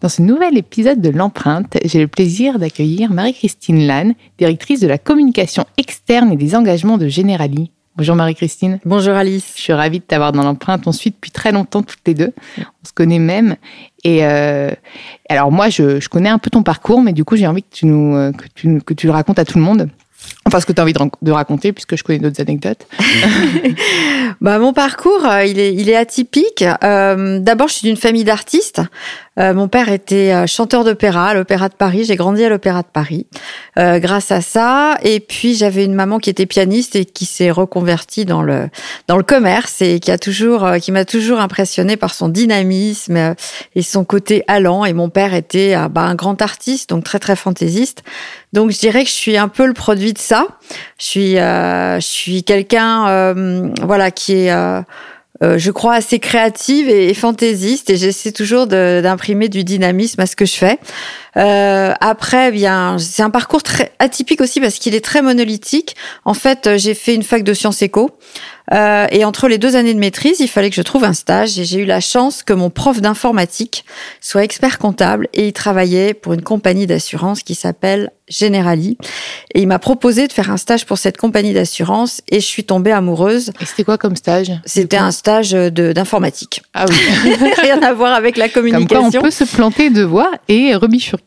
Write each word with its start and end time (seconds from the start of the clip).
Dans 0.00 0.08
ce 0.08 0.22
nouvel 0.22 0.56
épisode 0.56 1.02
de 1.02 1.10
l'empreinte, 1.10 1.76
j'ai 1.84 2.00
le 2.00 2.08
plaisir 2.08 2.58
d'accueillir 2.58 3.12
Marie-Christine 3.12 3.86
Lannes, 3.86 4.14
directrice 4.38 4.80
de 4.80 4.86
la 4.86 4.96
communication 4.96 5.66
externe 5.76 6.32
et 6.32 6.36
des 6.36 6.54
engagements 6.54 6.96
de 6.96 7.06
Generali. 7.06 7.70
Bonjour 7.96 8.16
Marie-Christine. 8.16 8.78
Bonjour 8.86 9.12
Alice. 9.12 9.52
Je 9.56 9.60
suis 9.60 9.72
ravie 9.74 9.98
de 9.98 10.04
t'avoir 10.04 10.32
dans 10.32 10.42
l'empreinte. 10.42 10.86
On 10.86 10.92
suit 10.92 11.10
depuis 11.10 11.30
très 11.30 11.52
longtemps 11.52 11.82
toutes 11.82 12.00
les 12.06 12.14
deux. 12.14 12.32
On 12.56 12.88
se 12.88 12.94
connaît 12.94 13.18
même. 13.18 13.56
Et 14.02 14.24
euh, 14.24 14.70
alors 15.28 15.52
moi, 15.52 15.68
je, 15.68 16.00
je, 16.00 16.08
connais 16.08 16.30
un 16.30 16.38
peu 16.38 16.48
ton 16.48 16.62
parcours, 16.62 17.02
mais 17.02 17.12
du 17.12 17.24
coup, 17.26 17.36
j'ai 17.36 17.46
envie 17.46 17.62
que 17.62 17.68
tu, 17.70 17.84
nous, 17.84 18.16
euh, 18.16 18.32
que, 18.32 18.46
tu, 18.54 18.80
que 18.80 18.94
tu 18.94 19.06
le 19.06 19.12
racontes 19.12 19.38
à 19.38 19.44
tout 19.44 19.58
le 19.58 19.64
monde. 19.64 19.90
Enfin, 20.46 20.58
ce 20.58 20.64
que 20.64 20.72
tu 20.72 20.80
as 20.80 20.84
envie 20.84 20.94
de, 20.94 21.32
raconter, 21.32 21.72
puisque 21.72 21.96
je 21.96 22.02
connais 22.02 22.18
d'autres 22.18 22.40
anecdotes. 22.40 22.86
bah, 24.40 24.58
mon 24.58 24.72
parcours, 24.72 25.26
euh, 25.26 25.44
il, 25.44 25.58
est, 25.58 25.74
il 25.74 25.90
est 25.90 25.96
atypique. 25.96 26.64
Euh, 26.82 27.38
D'abord, 27.38 27.68
je 27.68 27.74
suis 27.74 27.86
d'une 27.86 27.98
famille 27.98 28.24
d'artistes. 28.24 28.80
Euh, 29.38 29.52
mon 29.52 29.68
père 29.68 29.90
était 29.90 30.46
chanteur 30.46 30.82
d'opéra 30.82 31.28
à 31.28 31.34
l'Opéra 31.34 31.68
de 31.68 31.74
Paris. 31.74 32.04
J'ai 32.04 32.16
grandi 32.16 32.42
à 32.42 32.48
l'Opéra 32.48 32.80
de 32.82 32.88
Paris 32.92 33.26
grâce 33.76 34.32
à 34.32 34.40
ça. 34.40 34.98
Et 35.02 35.20
puis, 35.20 35.54
j'avais 35.54 35.84
une 35.84 35.94
maman 35.94 36.18
qui 36.18 36.30
était 36.30 36.46
pianiste 36.46 36.96
et 36.96 37.04
qui 37.04 37.26
s'est 37.26 37.50
reconvertie 37.50 38.24
dans 38.24 38.42
le 38.42 38.68
dans 39.08 39.16
le 39.16 39.22
commerce 39.22 39.80
et 39.80 40.00
qui 40.00 40.10
a 40.10 40.18
toujours, 40.18 40.68
qui 40.82 40.90
m'a 40.92 41.04
toujours 41.04 41.40
impressionné 41.40 41.96
par 41.96 42.12
son 42.12 42.28
dynamisme 42.28 43.34
et 43.74 43.82
son 43.82 44.04
côté 44.04 44.42
allant. 44.46 44.84
Et 44.84 44.92
mon 44.92 45.08
père 45.08 45.32
était 45.32 45.74
bah, 45.88 46.02
un 46.02 46.14
grand 46.14 46.42
artiste, 46.42 46.90
donc 46.90 47.04
très 47.04 47.18
très 47.18 47.36
fantaisiste. 47.36 48.02
Donc, 48.52 48.70
je 48.70 48.78
dirais 48.78 49.04
que 49.04 49.08
je 49.08 49.14
suis 49.14 49.36
un 49.36 49.48
peu 49.48 49.66
le 49.66 49.74
produit 49.74 50.12
de 50.12 50.18
ça. 50.18 50.46
Je 50.98 51.04
suis, 51.04 51.38
euh, 51.38 52.00
je 52.00 52.06
suis 52.06 52.42
quelqu'un, 52.42 53.08
euh, 53.08 53.68
voilà, 53.82 54.10
qui 54.10 54.32
est, 54.32 54.52
euh, 54.52 54.82
je 55.40 55.70
crois, 55.70 55.94
assez 55.94 56.18
créative 56.18 56.88
et, 56.88 57.08
et 57.08 57.14
fantaisiste, 57.14 57.90
et 57.90 57.96
j'essaie 57.96 58.32
toujours 58.32 58.66
d'imprimer 58.66 59.48
du 59.48 59.64
dynamisme 59.64 60.20
à 60.20 60.26
ce 60.26 60.36
que 60.36 60.44
je 60.44 60.54
fais. 60.54 60.78
Après, 61.34 62.48
eh 62.48 62.52
bien, 62.52 62.98
c'est 62.98 63.22
un 63.22 63.30
parcours 63.30 63.62
très 63.62 63.92
atypique 63.98 64.40
aussi 64.40 64.60
parce 64.60 64.76
qu'il 64.76 64.94
est 64.94 65.04
très 65.04 65.22
monolithique. 65.22 65.96
En 66.24 66.34
fait, 66.34 66.76
j'ai 66.76 66.94
fait 66.94 67.14
une 67.14 67.22
fac 67.22 67.42
de 67.42 67.54
sciences 67.54 67.82
éco. 67.82 68.10
Euh, 68.72 69.06
et 69.10 69.24
entre 69.24 69.48
les 69.48 69.58
deux 69.58 69.74
années 69.76 69.94
de 69.94 69.98
maîtrise, 69.98 70.38
il 70.40 70.48
fallait 70.48 70.70
que 70.70 70.76
je 70.76 70.82
trouve 70.82 71.04
un 71.04 71.12
stage 71.12 71.58
et 71.58 71.64
j'ai 71.64 71.80
eu 71.80 71.84
la 71.84 72.00
chance 72.00 72.42
que 72.42 72.52
mon 72.52 72.70
prof 72.70 73.00
d'informatique 73.00 73.84
soit 74.20 74.44
expert 74.44 74.78
comptable 74.78 75.28
et 75.32 75.48
il 75.48 75.52
travaillait 75.52 76.14
pour 76.14 76.34
une 76.34 76.42
compagnie 76.42 76.86
d'assurance 76.86 77.42
qui 77.42 77.54
s'appelle 77.54 78.10
Generali. 78.28 78.96
Et 79.54 79.62
il 79.62 79.66
m'a 79.66 79.80
proposé 79.80 80.28
de 80.28 80.32
faire 80.32 80.52
un 80.52 80.56
stage 80.56 80.86
pour 80.86 80.98
cette 80.98 81.16
compagnie 81.16 81.52
d'assurance 81.52 82.20
et 82.28 82.38
je 82.38 82.46
suis 82.46 82.62
tombée 82.62 82.92
amoureuse. 82.92 83.50
Et 83.60 83.66
c'était 83.66 83.82
quoi 83.82 83.98
comme 83.98 84.14
stage 84.14 84.52
C'était 84.64 84.96
un 84.96 85.10
stage 85.10 85.50
d'informatique. 85.50 86.62
Ah 86.72 86.84
oui. 86.88 87.34
Rien 87.60 87.82
à 87.82 87.92
voir 87.92 88.12
avec 88.14 88.36
la 88.36 88.48
communication. 88.48 89.02
Comme 89.02 89.10
quoi 89.10 89.20
on 89.20 89.22
peut 89.22 89.30
se 89.32 89.44
planter 89.44 89.90
de 89.90 90.04
voie 90.04 90.30
et 90.48 90.76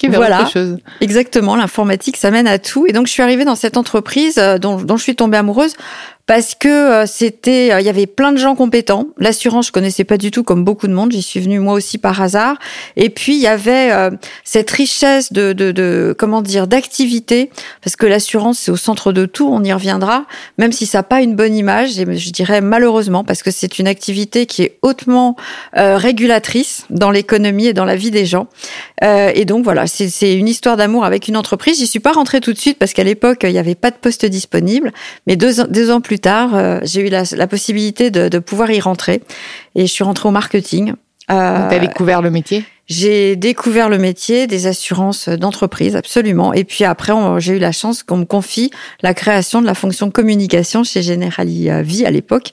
vers 0.01 0.19
voilà. 0.19 0.45
chose. 0.45 0.77
Exactement, 1.01 1.55
l'informatique, 1.55 2.17
ça 2.17 2.31
mène 2.31 2.47
à 2.47 2.59
tout. 2.59 2.85
Et 2.87 2.93
donc 2.93 3.07
je 3.07 3.11
suis 3.11 3.23
arrivée 3.23 3.45
dans 3.45 3.55
cette 3.55 3.77
entreprise 3.77 4.37
euh, 4.37 4.57
dont, 4.57 4.77
dont 4.77 4.97
je 4.97 5.03
suis 5.03 5.15
tombée 5.15 5.37
amoureuse 5.37 5.75
parce 6.25 6.55
que 6.55 6.69
euh, 6.69 7.05
c'était, 7.05 7.67
il 7.81 7.85
y 7.85 7.89
avait 7.89 8.07
plein 8.07 8.31
de 8.31 8.37
gens 8.37 8.55
compétents. 8.55 9.07
L'assurance, 9.17 9.67
je 9.67 9.71
connaissais 9.73 10.05
pas 10.05 10.17
du 10.17 10.31
tout, 10.31 10.43
comme 10.43 10.63
beaucoup 10.63 10.87
de 10.87 10.93
monde. 10.93 11.11
J'y 11.11 11.21
suis 11.21 11.41
venue 11.41 11.59
moi 11.59 11.73
aussi 11.73 11.97
par 11.97 12.21
hasard. 12.21 12.57
Et 12.95 13.09
puis 13.09 13.35
il 13.35 13.41
y 13.41 13.47
avait 13.47 13.91
euh, 13.91 14.09
cette 14.45 14.71
richesse 14.71 15.33
de, 15.33 15.51
de, 15.51 15.71
de 15.71 16.15
comment 16.17 16.41
dire, 16.41 16.67
d'activité, 16.67 17.49
parce 17.83 17.97
que 17.97 18.05
l'assurance 18.05 18.59
c'est 18.59 18.71
au 18.71 18.77
centre 18.77 19.11
de 19.11 19.25
tout. 19.25 19.49
On 19.51 19.63
y 19.63 19.73
reviendra, 19.73 20.25
même 20.57 20.71
si 20.71 20.85
ça 20.85 20.99
n'a 20.99 21.03
pas 21.03 21.21
une 21.21 21.35
bonne 21.35 21.55
image. 21.55 21.99
Et 21.99 22.17
je 22.17 22.29
dirais 22.31 22.61
malheureusement, 22.61 23.25
parce 23.25 23.43
que 23.43 23.51
c'est 23.51 23.77
une 23.77 23.87
activité 23.87 24.45
qui 24.45 24.63
est 24.63 24.77
hautement 24.81 25.35
euh, 25.75 25.97
régulatrice 25.97 26.85
dans 26.89 27.11
l'économie 27.11 27.67
et 27.67 27.73
dans 27.73 27.85
la 27.85 27.97
vie 27.97 28.11
des 28.11 28.25
gens. 28.25 28.47
Euh, 29.03 29.31
et 29.35 29.43
donc 29.43 29.65
voilà, 29.65 29.87
c'est 29.87 30.33
une 30.33 30.47
histoire 30.47 30.77
d'amour 30.77 31.03
avec 31.03 31.27
une 31.27 31.35
entreprise. 31.35 31.79
J'y 31.79 31.87
suis 31.87 31.99
pas 31.99 32.13
rentrée 32.13 32.39
tout 32.39 32.53
de 32.53 32.57
suite 32.57 32.79
parce 32.79 32.93
qu'à 32.93 33.03
l'époque 33.03 33.39
il 33.43 33.51
n'y 33.51 33.59
avait 33.59 33.75
pas 33.75 33.91
de 33.91 33.97
poste 33.97 34.25
disponible. 34.25 34.93
Mais 35.27 35.35
deux, 35.35 35.65
deux 35.65 35.91
ans 35.91 35.99
plus 35.99 36.12
plus 36.13 36.19
tard, 36.19 36.53
euh, 36.53 36.77
j'ai 36.83 37.07
eu 37.07 37.09
la, 37.09 37.23
la 37.35 37.47
possibilité 37.47 38.11
de, 38.11 38.29
de, 38.29 38.37
pouvoir 38.37 38.69
y 38.69 38.79
rentrer 38.79 39.23
et 39.73 39.87
je 39.87 39.91
suis 39.91 40.03
rentrée 40.03 40.29
au 40.29 40.31
marketing. 40.31 40.93
Euh, 41.31 41.69
tu 41.69 41.75
as 41.75 41.79
découvert 41.79 42.21
le 42.21 42.29
métier? 42.29 42.63
J'ai 42.87 43.37
découvert 43.37 43.87
le 43.87 43.97
métier 43.97 44.45
des 44.45 44.67
assurances 44.67 45.29
d'entreprise, 45.29 45.95
absolument. 45.95 46.51
Et 46.53 46.65
puis 46.65 46.83
après, 46.83 47.13
j'ai 47.39 47.53
eu 47.53 47.59
la 47.59 47.71
chance 47.71 48.03
qu'on 48.03 48.17
me 48.17 48.25
confie 48.25 48.71
la 49.01 49.13
création 49.13 49.61
de 49.61 49.65
la 49.65 49.73
fonction 49.73 50.11
communication 50.11 50.83
chez 50.83 51.01
Generali 51.01 51.69
Vie 51.81 52.05
à 52.05 52.11
l'époque, 52.11 52.51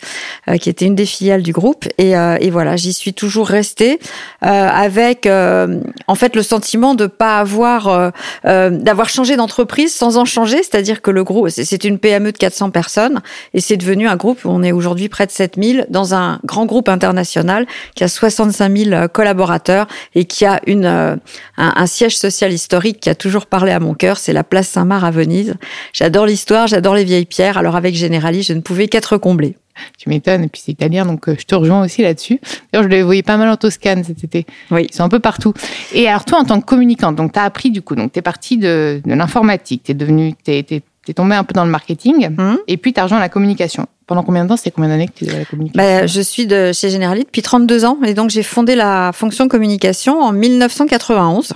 euh, 0.48 0.56
qui 0.56 0.70
était 0.70 0.84
une 0.84 0.94
des 0.94 1.06
filiales 1.06 1.42
du 1.42 1.52
groupe. 1.52 1.86
Et, 1.98 2.16
euh, 2.16 2.36
voilà, 2.50 2.76
j'y 2.76 2.92
suis 2.92 3.12
toujours 3.12 3.48
restée 3.48 3.98
euh, 4.44 4.46
avec, 4.46 5.26
en 5.26 6.14
fait, 6.14 6.36
le 6.36 6.42
sentiment 6.42 6.94
de 6.94 7.06
pas 7.06 7.38
avoir, 7.38 8.12
d'avoir 8.44 9.08
changé 9.08 9.36
d'entreprise 9.36 9.94
sans 9.94 10.16
en 10.16 10.24
changer. 10.24 10.58
C'est-à-dire 10.58 11.02
que 11.02 11.10
le 11.10 11.24
groupe, 11.24 11.48
c'est 11.48 11.84
une 11.84 11.98
PME 11.98 12.32
de 12.32 12.38
400 12.38 12.70
personnes 12.70 13.20
et 13.54 13.60
c'est 13.60 13.76
devenu 13.76 14.08
un 14.08 14.16
groupe 14.16 14.44
où 14.44 14.48
on 14.48 14.62
est 14.62 14.72
aujourd'hui 14.72 15.08
près 15.08 15.26
de 15.26 15.30
7000 15.30 15.86
dans 15.90 16.14
un 16.14 16.40
grand 16.44 16.66
groupe 16.66 16.88
international 16.88 17.66
qui 17.94 18.04
a 18.04 18.08
65 18.08 18.76
000 18.76 19.08
collaborateurs 19.08 19.86
qui 20.24 20.44
a 20.44 20.60
une, 20.66 20.84
euh, 20.84 21.16
un, 21.56 21.72
un, 21.76 21.86
siège 21.86 22.16
social 22.16 22.52
historique 22.52 23.00
qui 23.00 23.10
a 23.10 23.14
toujours 23.14 23.46
parlé 23.46 23.72
à 23.72 23.80
mon 23.80 23.94
cœur, 23.94 24.18
c'est 24.18 24.32
la 24.32 24.44
place 24.44 24.68
Saint-Marc 24.68 25.04
à 25.04 25.10
Venise. 25.10 25.54
J'adore 25.92 26.26
l'histoire, 26.26 26.66
j'adore 26.66 26.94
les 26.94 27.04
vieilles 27.04 27.26
pierres. 27.26 27.58
Alors 27.58 27.76
avec 27.76 27.94
Generali, 27.94 28.42
je 28.42 28.52
ne 28.52 28.60
pouvais 28.60 28.88
qu'être 28.88 29.16
comblée. 29.16 29.56
Tu 29.98 30.08
m'étonnes, 30.08 30.44
et 30.44 30.48
puis 30.48 30.60
c'est 30.64 30.72
italien, 30.72 31.06
donc 31.06 31.28
euh, 31.28 31.36
je 31.38 31.44
te 31.44 31.54
rejoins 31.54 31.84
aussi 31.84 32.02
là-dessus. 32.02 32.40
D'ailleurs, 32.72 32.84
je 32.84 32.94
les 32.94 33.02
voyais 33.02 33.22
pas 33.22 33.36
mal 33.36 33.48
en 33.48 33.56
Toscane 33.56 34.04
cet 34.04 34.24
été. 34.24 34.46
Oui. 34.70 34.86
Ils 34.90 34.94
sont 34.94 35.04
un 35.04 35.08
peu 35.08 35.20
partout. 35.20 35.54
Et 35.94 36.08
alors 36.08 36.24
toi, 36.24 36.38
en 36.38 36.44
tant 36.44 36.60
que 36.60 36.66
communicante, 36.66 37.16
donc 37.16 37.32
tu 37.32 37.38
as 37.38 37.44
appris 37.44 37.70
du 37.70 37.82
coup, 37.82 37.94
donc 37.94 38.12
tu 38.12 38.18
es 38.18 38.22
partie 38.22 38.58
de, 38.58 39.00
de 39.04 39.14
l'informatique, 39.14 39.84
tu 39.84 39.92
es 39.92 39.94
devenue, 39.94 40.34
tu 40.44 40.52
es, 40.52 40.82
tombée 41.14 41.34
un 41.34 41.44
peu 41.44 41.54
dans 41.54 41.64
le 41.64 41.70
marketing, 41.70 42.28
mmh. 42.30 42.56
et 42.68 42.76
puis 42.76 42.92
tu 42.92 43.00
as 43.00 43.04
rejoint 43.04 43.18
la 43.18 43.28
communication. 43.28 43.86
Pendant 44.10 44.24
combien 44.24 44.42
de 44.42 44.48
temps 44.48 44.56
C'était 44.56 44.72
combien 44.72 44.90
d'années 44.90 45.06
que 45.06 45.12
tu 45.12 45.24
étais 45.24 45.36
à 45.36 45.38
la 45.38 45.44
communication 45.44 46.00
bah, 46.00 46.04
Je 46.04 46.20
suis 46.20 46.44
de 46.44 46.72
chez 46.72 46.90
Generali 46.90 47.22
depuis 47.22 47.42
32 47.42 47.84
ans, 47.84 47.96
et 48.04 48.12
donc 48.12 48.30
j'ai 48.30 48.42
fondé 48.42 48.74
la 48.74 49.12
fonction 49.14 49.46
communication 49.46 50.20
en 50.20 50.32
1991. 50.32 51.52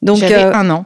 Donc 0.00 0.18
J'avais 0.18 0.34
euh, 0.36 0.54
un 0.54 0.70
an. 0.70 0.84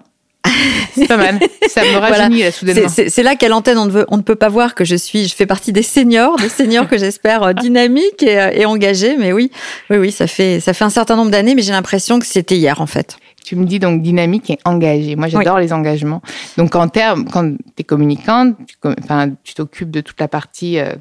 c'est 0.94 1.06
pas 1.06 1.18
mal. 1.18 1.40
Ça 1.68 1.82
me 1.82 1.98
rajeunit 1.98 2.42
là 2.42 2.50
soudainement. 2.50 2.88
C'est 2.88 3.22
là 3.22 3.36
qu'à 3.36 3.50
l'antenne, 3.50 3.76
on, 3.76 3.84
ne 3.84 4.04
on 4.08 4.16
ne 4.16 4.22
peut 4.22 4.34
pas 4.34 4.48
voir 4.48 4.74
que 4.74 4.86
je 4.86 4.96
suis, 4.96 5.28
je 5.28 5.34
fais 5.34 5.44
partie 5.44 5.74
des 5.74 5.82
seniors, 5.82 6.36
des 6.36 6.48
seniors 6.48 6.88
que 6.88 6.96
j'espère 6.96 7.42
euh, 7.42 7.52
dynamiques 7.52 8.22
et, 8.22 8.40
euh, 8.40 8.50
et 8.54 8.64
engagés. 8.64 9.18
Mais 9.18 9.34
oui, 9.34 9.50
oui, 9.90 9.98
oui, 9.98 10.10
ça 10.10 10.26
fait, 10.26 10.58
ça 10.58 10.72
fait 10.72 10.86
un 10.86 10.90
certain 10.90 11.16
nombre 11.16 11.30
d'années, 11.30 11.54
mais 11.54 11.60
j'ai 11.60 11.72
l'impression 11.72 12.18
que 12.18 12.24
c'était 12.24 12.56
hier 12.56 12.80
en 12.80 12.86
fait. 12.86 13.18
Tu 13.48 13.56
me 13.56 13.64
dis 13.64 13.78
donc 13.78 14.02
dynamique 14.02 14.50
et 14.50 14.58
engagée. 14.66 15.16
Moi, 15.16 15.28
j'adore 15.28 15.58
les 15.58 15.72
engagements. 15.72 16.20
Donc, 16.58 16.76
en 16.76 16.86
termes, 16.86 17.24
quand 17.24 17.56
tu 17.56 17.62
es 17.78 17.82
communicante, 17.82 18.58
tu, 18.66 18.76
enfin, 19.02 19.30
tu 19.42 19.54
t'occupes 19.54 19.90
de 19.90 20.02
toute 20.02 20.20
la 20.20 20.28
partie 20.28 20.78
euh, 20.78 20.92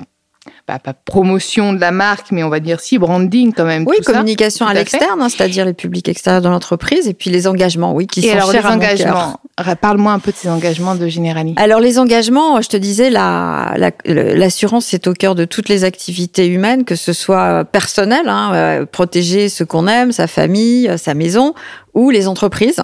bah, 0.68 0.80
pas 0.80 0.94
promotion 0.94 1.74
de 1.74 1.80
la 1.80 1.92
marque, 1.92 2.32
mais 2.32 2.44
on 2.44 2.50
va 2.50 2.60
dire 2.60 2.80
si 2.80 2.98
branding 2.98 3.54
quand 3.54 3.66
même. 3.66 3.86
Oui, 3.88 3.98
communication 4.06 4.66
à 4.66 4.74
l'externe, 4.74 5.22
hein, 5.22 5.30
c'est-à-dire 5.30 5.66
les 5.66 5.74
publics 5.74 6.08
extérieurs 6.10 6.42
de 6.42 6.50
l'entreprise, 6.50 7.08
et 7.08 7.14
puis 7.14 7.30
les 7.30 7.48
engagements, 7.48 7.94
oui, 7.94 8.08
qui 8.08 8.20
et 8.22 8.30
sont 8.30 8.36
alors, 8.36 8.52
chers 8.52 8.68
les 8.68 8.76
engagements. 8.76 9.40
Parle-moi 9.82 10.12
un 10.12 10.20
peu 10.20 10.32
de 10.32 10.38
ces 10.38 10.50
engagements 10.50 10.96
de 10.96 11.08
Generali. 11.08 11.54
Alors 11.58 11.80
les 11.80 12.00
engagements, 12.00 12.62
je 12.62 12.70
te 12.70 12.78
disais, 12.78 13.10
l'assurance 13.10 14.86
la, 14.86 14.90
c'est 14.90 15.08
au 15.08 15.14
cœur 15.14 15.36
de 15.36 15.46
toutes 15.46 15.70
les 15.70 15.84
activités 15.84 16.48
humaines, 16.48 16.86
que 16.86 16.96
ce 16.96 17.14
soit 17.14 17.66
personnel, 17.66 18.28
hein, 18.28 18.52
euh, 18.54 18.86
protéger 18.86 19.50
ce 19.50 19.64
qu'on 19.64 19.88
aime, 19.88 20.12
sa 20.12 20.28
famille, 20.28 20.92
sa 20.98 21.14
maison, 21.14 21.54
ou 21.94 22.10
les 22.10 22.28
entreprises. 22.28 22.82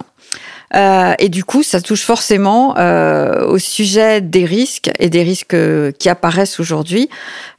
Euh, 0.74 1.14
et 1.18 1.28
du 1.28 1.44
coup, 1.44 1.62
ça 1.62 1.80
touche 1.80 2.02
forcément 2.02 2.76
euh, 2.78 3.46
au 3.46 3.58
sujet 3.58 4.20
des 4.20 4.44
risques 4.44 4.90
et 4.98 5.08
des 5.08 5.22
risques 5.22 5.56
qui 5.98 6.08
apparaissent 6.08 6.58
aujourd'hui. 6.58 7.08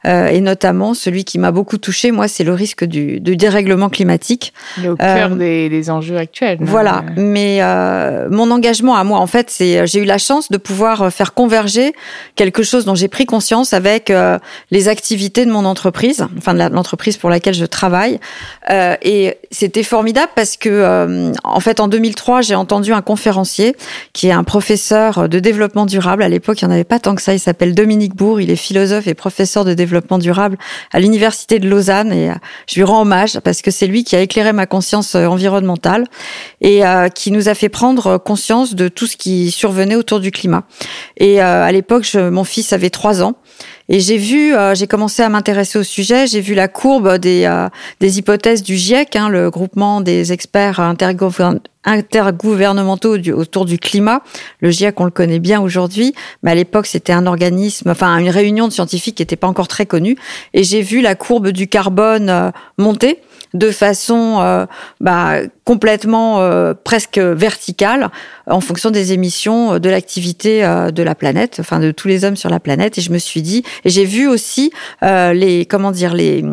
Euh, 0.06 0.28
et 0.28 0.40
notamment 0.40 0.94
celui 0.94 1.24
qui 1.24 1.38
m'a 1.38 1.50
beaucoup 1.50 1.78
touché, 1.78 2.10
moi, 2.10 2.28
c'est 2.28 2.44
le 2.44 2.54
risque 2.54 2.84
du, 2.84 3.20
du, 3.20 3.36
dérèglement 3.36 3.88
climatique. 3.88 4.52
Il 4.78 4.90
au 4.90 4.96
cœur 4.96 5.30
des, 5.30 5.68
des, 5.68 5.90
enjeux 5.90 6.16
actuels. 6.16 6.58
Voilà. 6.60 7.04
Mais 7.16 7.60
mon 8.30 8.50
engagement 8.50 8.96
à 8.96 9.04
moi, 9.04 9.18
en 9.18 9.26
fait, 9.26 9.50
c'est 9.50 9.86
j'ai 9.86 10.00
eu 10.00 10.04
la 10.04 10.18
chance 10.18 10.50
de 10.50 10.56
pouvoir 10.56 11.12
faire 11.12 11.34
converger 11.34 11.92
quelque 12.34 12.62
chose 12.62 12.84
dont 12.84 12.94
j'ai 12.94 13.08
pris 13.08 13.26
conscience 13.26 13.72
avec 13.72 14.12
les 14.70 14.88
activités 14.88 15.44
de 15.44 15.50
mon 15.50 15.64
entreprise, 15.64 16.26
enfin 16.38 16.54
de 16.54 16.74
l'entreprise 16.74 17.16
pour 17.16 17.30
laquelle 17.30 17.54
je 17.54 17.66
travaille. 17.66 18.18
et 18.70 19.36
c'était 19.50 19.82
formidable 19.82 20.32
parce 20.34 20.56
que, 20.56 21.32
en 21.44 21.60
fait, 21.60 21.80
en 21.80 21.88
2003, 21.88 22.42
j'ai 22.42 22.54
entendu 22.54 22.92
un 22.92 23.02
conférencier 23.02 23.76
qui 24.12 24.28
est 24.28 24.32
un 24.32 24.44
professeur 24.44 25.28
de 25.28 25.38
développement 25.38 25.86
durable. 25.86 26.22
À 26.22 26.28
l'époque, 26.28 26.62
il 26.62 26.66
n'y 26.66 26.72
en 26.72 26.74
avait 26.74 26.84
pas 26.84 26.98
tant 26.98 27.14
que 27.14 27.22
ça. 27.22 27.34
Il 27.34 27.40
s'appelle 27.40 27.74
Dominique 27.74 28.14
Bourg. 28.14 28.40
Il 28.40 28.50
est 28.50 28.56
philosophe 28.56 29.06
et 29.06 29.14
professeur 29.14 29.64
de 29.64 29.74
développement 29.74 29.95
durable 30.18 30.56
à 30.92 31.00
l'université 31.00 31.58
de 31.58 31.68
Lausanne. 31.68 32.12
Et 32.12 32.30
euh, 32.30 32.34
je 32.68 32.76
lui 32.76 32.84
rends 32.84 33.02
hommage 33.02 33.38
parce 33.40 33.62
que 33.62 33.70
c'est 33.70 33.86
lui 33.86 34.04
qui 34.04 34.16
a 34.16 34.20
éclairé 34.20 34.52
ma 34.52 34.66
conscience 34.66 35.14
euh, 35.14 35.26
environnementale 35.26 36.04
et 36.60 36.86
euh, 36.86 37.08
qui 37.08 37.30
nous 37.32 37.48
a 37.48 37.54
fait 37.54 37.68
prendre 37.68 38.18
conscience 38.18 38.74
de 38.74 38.88
tout 38.88 39.06
ce 39.06 39.16
qui 39.16 39.50
survenait 39.50 39.96
autour 39.96 40.20
du 40.20 40.30
climat. 40.30 40.64
Et 41.16 41.40
à 41.40 41.70
l'époque, 41.72 42.14
mon 42.14 42.44
fils 42.44 42.72
avait 42.72 42.90
trois 42.90 43.22
ans. 43.22 43.34
Et 43.88 44.00
j'ai 44.00 44.16
vu, 44.16 44.54
euh, 44.54 44.74
j'ai 44.74 44.86
commencé 44.86 45.22
à 45.22 45.28
m'intéresser 45.28 45.78
au 45.78 45.82
sujet. 45.84 46.26
J'ai 46.26 46.40
vu 46.40 46.54
la 46.54 46.66
courbe 46.68 47.18
des, 47.18 47.44
euh, 47.44 47.68
des 48.00 48.18
hypothèses 48.18 48.62
du 48.62 48.76
GIEC, 48.76 49.14
hein, 49.16 49.28
le 49.28 49.50
groupement 49.50 50.00
des 50.00 50.32
experts 50.32 50.80
intergouvernementaux 51.84 53.16
autour 53.34 53.64
du 53.64 53.78
climat. 53.78 54.22
Le 54.60 54.70
GIEC, 54.70 55.00
on 55.00 55.04
le 55.04 55.10
connaît 55.10 55.38
bien 55.38 55.60
aujourd'hui, 55.60 56.14
mais 56.42 56.50
à 56.50 56.54
l'époque, 56.54 56.86
c'était 56.86 57.12
un 57.12 57.26
organisme, 57.26 57.90
enfin 57.90 58.16
une 58.18 58.30
réunion 58.30 58.66
de 58.66 58.72
scientifiques 58.72 59.16
qui 59.16 59.22
n'était 59.22 59.36
pas 59.36 59.46
encore 59.46 59.68
très 59.68 59.86
connue. 59.86 60.16
Et 60.52 60.64
j'ai 60.64 60.82
vu 60.82 61.00
la 61.00 61.14
courbe 61.14 61.50
du 61.50 61.68
carbone 61.68 62.28
euh, 62.28 62.50
monter 62.78 63.20
de 63.54 63.70
façon 63.70 64.66
bah, 65.00 65.38
complètement 65.66 66.40
euh, 66.40 66.74
presque 66.74 67.18
verticale 67.18 68.10
en 68.46 68.60
fonction 68.60 68.92
des 68.92 69.12
émissions 69.12 69.74
euh, 69.74 69.78
de 69.80 69.90
l'activité 69.90 70.62
de 70.62 71.02
la 71.02 71.14
planète, 71.16 71.58
enfin 71.60 71.80
de 71.80 71.90
tous 71.90 72.06
les 72.06 72.24
hommes 72.24 72.36
sur 72.36 72.48
la 72.48 72.60
planète. 72.60 72.96
Et 72.98 73.00
je 73.00 73.10
me 73.10 73.18
suis 73.18 73.42
dit, 73.42 73.64
et 73.84 73.90
j'ai 73.90 74.04
vu 74.04 74.28
aussi 74.28 74.70
les 75.02 75.66
comment 75.68 75.90
dire 75.90 76.14
les 76.14 76.44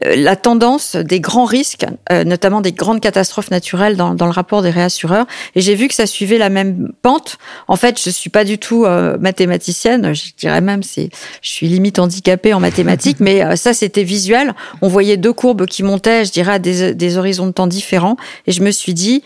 la 0.00 0.36
tendance 0.36 0.96
des 0.96 1.20
grands 1.20 1.44
risques, 1.44 1.84
notamment 2.10 2.60
des 2.60 2.72
grandes 2.72 3.00
catastrophes 3.00 3.50
naturelles 3.50 3.96
dans, 3.96 4.14
dans 4.14 4.24
le 4.24 4.32
rapport 4.32 4.62
des 4.62 4.70
réassureurs. 4.70 5.26
Et 5.54 5.60
j'ai 5.60 5.74
vu 5.74 5.86
que 5.86 5.94
ça 5.94 6.06
suivait 6.06 6.38
la 6.38 6.48
même 6.48 6.92
pente. 7.02 7.36
En 7.68 7.76
fait, 7.76 8.00
je 8.02 8.08
suis 8.08 8.30
pas 8.30 8.44
du 8.44 8.58
tout 8.58 8.86
mathématicienne. 9.20 10.14
Je 10.14 10.32
dirais 10.36 10.60
même 10.60 10.82
c'est, 10.82 11.10
je 11.42 11.50
suis 11.50 11.68
limite 11.68 11.98
handicapée 11.98 12.54
en 12.54 12.60
mathématiques, 12.60 13.20
mais 13.20 13.56
ça 13.56 13.74
c'était 13.74 14.02
visuel. 14.02 14.54
On 14.80 14.88
voyait 14.88 15.18
deux 15.18 15.32
courbes 15.32 15.66
qui 15.66 15.82
montaient, 15.82 16.24
je 16.24 16.32
dirais 16.32 16.54
à 16.54 16.58
des, 16.58 17.18
horizons 17.18 17.46
de 17.46 17.52
temps 17.52 17.66
différents. 17.66 18.16
Je 18.52 18.62
me 18.62 18.70
suis 18.70 18.94
dit, 18.94 19.22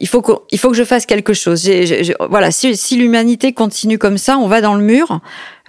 il 0.00 0.08
faut 0.08 0.22
que, 0.22 0.32
il 0.50 0.58
faut 0.58 0.70
que 0.70 0.76
je 0.76 0.84
fasse 0.84 1.04
quelque 1.04 1.34
chose. 1.34 1.70
voilà, 2.30 2.50
si, 2.50 2.74
si 2.74 2.96
l'humanité 2.96 3.52
continue 3.52 3.98
comme 3.98 4.16
ça, 4.16 4.38
on 4.38 4.48
va 4.48 4.62
dans 4.62 4.74
le 4.74 4.82
mur. 4.82 5.20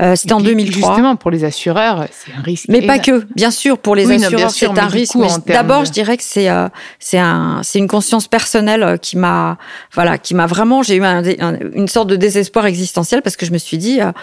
Euh, 0.01 0.15
C'était 0.15 0.33
en 0.33 0.39
2003. 0.39 0.89
Justement, 0.89 1.15
pour 1.17 1.31
les 1.31 1.43
assureurs, 1.43 2.07
c'est 2.11 2.31
un 2.33 2.41
risque. 2.41 2.65
Mais 2.69 2.81
pas 2.81 2.97
que. 2.97 3.25
Bien 3.35 3.51
sûr, 3.51 3.77
pour 3.77 3.93
les 3.93 4.09
assureurs, 4.09 4.49
c'est 4.49 4.67
un 4.67 4.87
risque. 4.87 5.17
D'abord, 5.45 5.83
je 5.83 5.91
dirais 5.91 6.15
que 6.15 6.23
c'est 6.23 6.49
euh, 6.49 6.69
c'est 6.99 7.19
un 7.19 7.59
c'est 7.63 7.77
une 7.77 7.89
conscience 7.89 8.29
personnelle 8.29 8.83
euh, 8.83 8.97
qui 8.97 9.17
m'a 9.17 9.57
voilà 9.93 10.17
qui 10.17 10.33
m'a 10.33 10.45
vraiment 10.45 10.81
j'ai 10.81 10.95
eu 10.95 11.03
une 11.73 11.89
sorte 11.89 12.07
de 12.07 12.15
désespoir 12.15 12.65
existentiel 12.65 13.21
parce 13.21 13.35
que 13.35 13.45
je 13.45 13.51
me 13.51 13.57
suis 13.57 13.77
dit 13.77 14.01
euh, 14.01 14.13